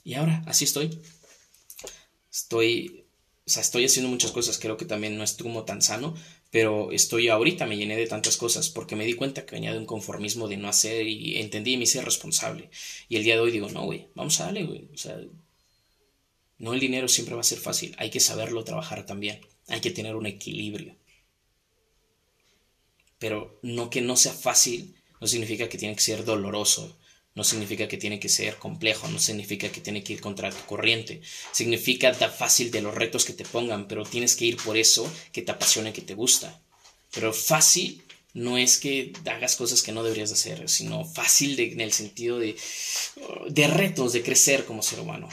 Y 0.05 0.15
ahora, 0.15 0.43
así 0.47 0.65
estoy. 0.65 0.99
Estoy, 2.31 3.05
o 3.47 3.51
sea, 3.51 3.63
estoy 3.63 3.85
haciendo 3.85 4.11
muchas 4.11 4.33
cosas, 4.33 4.59
creo 4.59 4.77
que 4.77 4.85
también 4.85 5.17
no 5.17 5.25
estuvo 5.25 5.65
tan 5.65 5.83
sano, 5.83 6.15
pero 6.51 6.93
estoy 6.93 7.29
ahorita, 7.29 7.67
me 7.67 7.77
llené 7.77 7.97
de 7.97 8.07
tantas 8.07 8.37
cosas 8.37 8.69
porque 8.71 8.97
me 8.97 9.05
di 9.05 9.15
cuenta 9.15 9.45
que 9.47 9.55
venía 9.55 9.73
de 9.73 9.79
un 9.79 9.87
conformismo 9.87 10.49
de 10.49 10.57
no 10.57 10.69
hacer 10.69 11.07
y 11.07 11.39
entendí 11.41 11.75
y 11.75 11.77
me 11.77 11.85
hice 11.85 12.03
responsable. 12.03 12.71
Y 13.09 13.17
el 13.17 13.25
día 13.25 13.35
de 13.35 13.41
hoy 13.41 13.51
digo, 13.51 13.69
no, 13.71 13.85
güey, 13.85 14.09
vamos 14.15 14.41
a 14.41 14.45
darle, 14.47 14.65
güey, 14.65 14.89
o 14.95 14.97
sea, 14.99 15.19
No 16.59 16.73
el 16.73 16.81
dinero 16.81 17.09
siempre 17.09 17.35
va 17.35 17.43
a 17.43 17.45
ser 17.45 17.59
fácil, 17.59 17.95
hay 17.99 18.09
que 18.11 18.21
saberlo 18.21 18.65
trabajar 18.65 19.05
también, 19.05 19.41
hay 19.69 19.81
que 19.81 19.91
tener 19.91 20.17
un 20.17 20.27
equilibrio. 20.27 20.97
Pero 23.19 23.59
no 23.63 23.91
que 23.91 24.01
no 24.01 24.17
sea 24.17 24.33
fácil, 24.33 24.97
no 25.21 25.27
significa 25.27 25.69
que 25.69 25.79
tiene 25.79 25.95
que 25.95 26.03
ser 26.03 26.25
doloroso, 26.25 26.97
no 27.35 27.45
significa 27.45 27.89
que 27.89 27.97
tiene 27.97 28.21
que 28.21 28.29
ser 28.29 28.57
complejo, 28.57 29.09
no 29.09 29.19
significa 29.19 29.71
que 29.71 29.81
tiene 29.81 30.03
que 30.03 30.15
ir 30.15 30.21
contra 30.21 30.51
tu 30.51 30.65
corriente. 30.67 31.23
Significa 31.53 32.13
da 32.13 32.29
fácil 32.29 32.71
de 32.71 32.83
los 32.83 32.95
retos 32.95 33.25
que 33.25 33.33
te 33.33 33.45
pongan, 33.45 33.89
pero 33.89 34.05
tienes 34.05 34.37
que 34.37 34.45
ir 34.45 34.57
por 34.57 34.77
eso 34.77 35.11
que 35.33 35.43
te 35.43 35.53
apasiona, 35.53 35.93
que 35.93 36.03
te 36.03 36.15
gusta. 36.15 36.61
Pero 37.11 37.33
fácil 37.33 38.03
no 38.35 38.59
es 38.59 38.79
que 38.79 39.13
hagas 39.27 39.57
cosas 39.57 39.83
que 39.83 39.93
no 39.93 40.03
deberías 40.03 40.33
hacer, 40.33 40.69
sino 40.69 41.05
fácil 41.05 41.59
en 41.59 41.81
el 41.81 41.93
sentido 41.93 42.39
de, 42.39 42.57
de 43.49 43.67
retos, 43.67 44.13
de 44.13 44.23
crecer 44.23 44.65
como 44.65 44.83
ser 44.83 45.01
humano. 45.01 45.29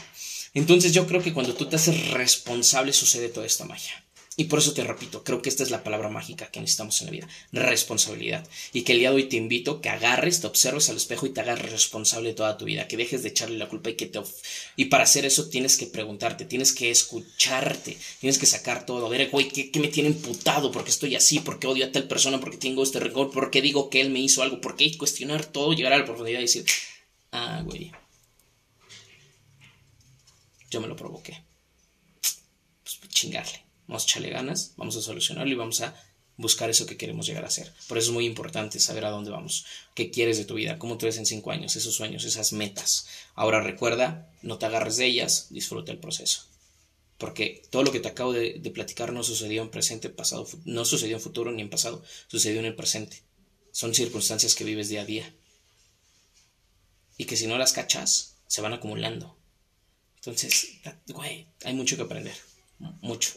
Entonces 0.54 0.92
yo 0.92 1.06
creo 1.06 1.22
que 1.22 1.32
cuando 1.32 1.54
tú 1.54 1.66
te 1.66 1.76
haces 1.76 2.10
responsable 2.10 2.92
sucede 2.92 3.28
toda 3.28 3.46
esta 3.46 3.64
magia. 3.64 4.04
Y 4.40 4.44
por 4.44 4.58
eso 4.58 4.72
te 4.72 4.82
repito, 4.82 5.22
creo 5.22 5.42
que 5.42 5.50
esta 5.50 5.62
es 5.62 5.70
la 5.70 5.84
palabra 5.84 6.08
mágica 6.08 6.50
que 6.50 6.60
necesitamos 6.60 6.98
en 7.02 7.08
la 7.08 7.12
vida, 7.12 7.28
responsabilidad. 7.52 8.48
Y 8.72 8.84
que 8.84 8.92
el 8.92 9.00
día 9.00 9.10
de 9.10 9.16
hoy 9.16 9.24
te 9.24 9.36
invito 9.36 9.82
que 9.82 9.90
agarres, 9.90 10.40
te 10.40 10.46
observes 10.46 10.88
al 10.88 10.96
espejo 10.96 11.26
y 11.26 11.34
te 11.34 11.42
hagas 11.42 11.60
responsable 11.60 12.32
toda 12.32 12.56
tu 12.56 12.64
vida, 12.64 12.88
que 12.88 12.96
dejes 12.96 13.22
de 13.22 13.28
echarle 13.28 13.58
la 13.58 13.68
culpa 13.68 13.90
y 13.90 13.96
que 13.96 14.06
te... 14.06 14.18
Y 14.76 14.86
para 14.86 15.04
hacer 15.04 15.26
eso 15.26 15.50
tienes 15.50 15.76
que 15.76 15.88
preguntarte, 15.88 16.46
tienes 16.46 16.72
que 16.72 16.90
escucharte, 16.90 17.98
tienes 18.18 18.38
que 18.38 18.46
sacar 18.46 18.86
todo. 18.86 19.04
A 19.04 19.10
ver, 19.10 19.28
güey, 19.28 19.46
¿qué, 19.48 19.78
me 19.78 19.88
tiene 19.88 20.08
imputado? 20.08 20.72
¿Por 20.72 20.84
qué 20.84 20.90
estoy 20.90 21.16
así? 21.16 21.40
¿Por 21.40 21.58
qué 21.58 21.66
odio 21.66 21.84
a 21.84 21.92
tal 21.92 22.08
persona? 22.08 22.40
¿Por 22.40 22.52
qué 22.52 22.56
tengo 22.56 22.82
este 22.82 22.98
rencor? 22.98 23.30
¿Por 23.30 23.50
qué 23.50 23.60
digo 23.60 23.90
que 23.90 24.00
él 24.00 24.08
me 24.08 24.20
hizo 24.20 24.42
algo? 24.42 24.62
¿Por 24.62 24.74
qué 24.74 24.96
cuestionar 24.96 25.44
todo, 25.44 25.74
llegar 25.74 25.92
a 25.92 25.98
la 25.98 26.06
profundidad 26.06 26.38
y 26.38 26.44
decir, 26.44 26.64
ah, 27.32 27.60
güey, 27.62 27.92
yo 30.70 30.80
me 30.80 30.88
lo 30.88 30.96
provoqué. 30.96 31.44
Pues 32.82 33.00
chingarle 33.10 33.69
vamos 33.90 34.04
a 34.04 34.06
echarle 34.06 34.30
ganas, 34.30 34.72
vamos 34.76 34.96
a 34.96 35.02
solucionarlo 35.02 35.52
y 35.52 35.56
vamos 35.56 35.80
a 35.80 35.94
buscar 36.36 36.70
eso 36.70 36.86
que 36.86 36.96
queremos 36.96 37.26
llegar 37.26 37.44
a 37.44 37.50
ser. 37.50 37.72
Por 37.88 37.98
eso 37.98 38.10
es 38.10 38.14
muy 38.14 38.24
importante 38.24 38.78
saber 38.78 39.04
a 39.04 39.10
dónde 39.10 39.30
vamos, 39.30 39.66
qué 39.94 40.10
quieres 40.10 40.38
de 40.38 40.44
tu 40.44 40.54
vida, 40.54 40.78
cómo 40.78 40.96
tú 40.96 41.06
ves 41.06 41.18
en 41.18 41.26
cinco 41.26 41.50
años, 41.50 41.74
esos 41.74 41.94
sueños, 41.94 42.24
esas 42.24 42.52
metas. 42.52 43.08
Ahora 43.34 43.60
recuerda, 43.60 44.32
no 44.42 44.56
te 44.58 44.66
agarres 44.66 44.96
de 44.96 45.06
ellas, 45.06 45.48
disfruta 45.50 45.90
el 45.90 45.98
proceso. 45.98 46.46
Porque 47.18 47.62
todo 47.70 47.82
lo 47.82 47.92
que 47.92 48.00
te 48.00 48.08
acabo 48.08 48.32
de, 48.32 48.60
de 48.60 48.70
platicar 48.70 49.12
no 49.12 49.24
sucedió 49.24 49.60
en 49.60 49.70
presente, 49.70 50.08
pasado, 50.08 50.46
no 50.64 50.84
sucedió 50.84 51.16
en 51.16 51.22
futuro 51.22 51.50
ni 51.50 51.62
en 51.62 51.68
pasado, 51.68 52.02
sucedió 52.28 52.60
en 52.60 52.66
el 52.66 52.76
presente. 52.76 53.22
Son 53.72 53.92
circunstancias 53.92 54.54
que 54.54 54.64
vives 54.64 54.88
día 54.88 55.02
a 55.02 55.06
día. 55.06 55.34
Y 57.18 57.24
que 57.24 57.36
si 57.36 57.48
no 57.48 57.58
las 57.58 57.72
cachas, 57.72 58.36
se 58.46 58.62
van 58.62 58.72
acumulando. 58.72 59.36
Entonces, 60.16 60.80
güey, 61.08 61.48
hay 61.64 61.74
mucho 61.74 61.96
que 61.96 62.02
aprender. 62.02 62.36
Mucho. 63.02 63.32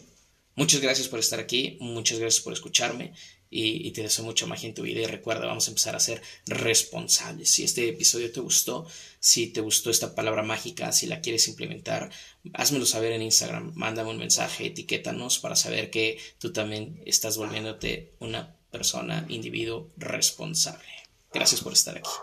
Muchas 0.56 0.82
gracias 0.82 1.08
por 1.08 1.20
estar 1.20 1.40
aquí, 1.40 1.78
muchas 1.80 2.20
gracias 2.20 2.44
por 2.44 2.54
escucharme 2.54 3.14
y, 3.50 3.92
te 3.92 4.02
deseo 4.02 4.26
mucha 4.26 4.48
magia 4.48 4.68
en 4.68 4.76
tu 4.76 4.82
vida 4.82 5.02
y 5.02 5.06
recuerda, 5.06 5.46
vamos 5.46 5.68
a 5.68 5.72
empezar 5.72 5.96
a 5.96 6.00
ser 6.00 6.22
responsables. 6.48 7.50
Si 7.50 7.64
este 7.64 7.88
episodio 7.88 8.32
te 8.32 8.40
gustó, 8.40 8.88
si 9.20 9.48
te 9.48 9.62
gustó 9.62 9.92
esta 9.92 10.16
palabra 10.16 10.42
mágica, 10.42 10.92
si 10.92 11.06
la 11.06 11.22
quieres 11.22 11.48
implementar, 11.48 12.12
házmelo 12.54 12.86
saber 12.86 13.12
en 13.12 13.22
Instagram, 13.22 13.72
mándame 13.76 14.10
un 14.10 14.18
mensaje, 14.18 14.68
etiquétanos 14.68 15.38
para 15.38 15.56
saber 15.56 15.92
que 15.92 16.18
tú 16.40 16.52
también 16.52 17.02
estás 17.06 17.38
volviéndote 17.38 18.14
una 18.20 18.56
persona, 18.72 19.26
individuo 19.30 19.92
responsable. 19.98 20.88
Gracias 21.32 21.62
por 21.62 21.74
estar 21.74 21.98
aquí. 21.98 22.10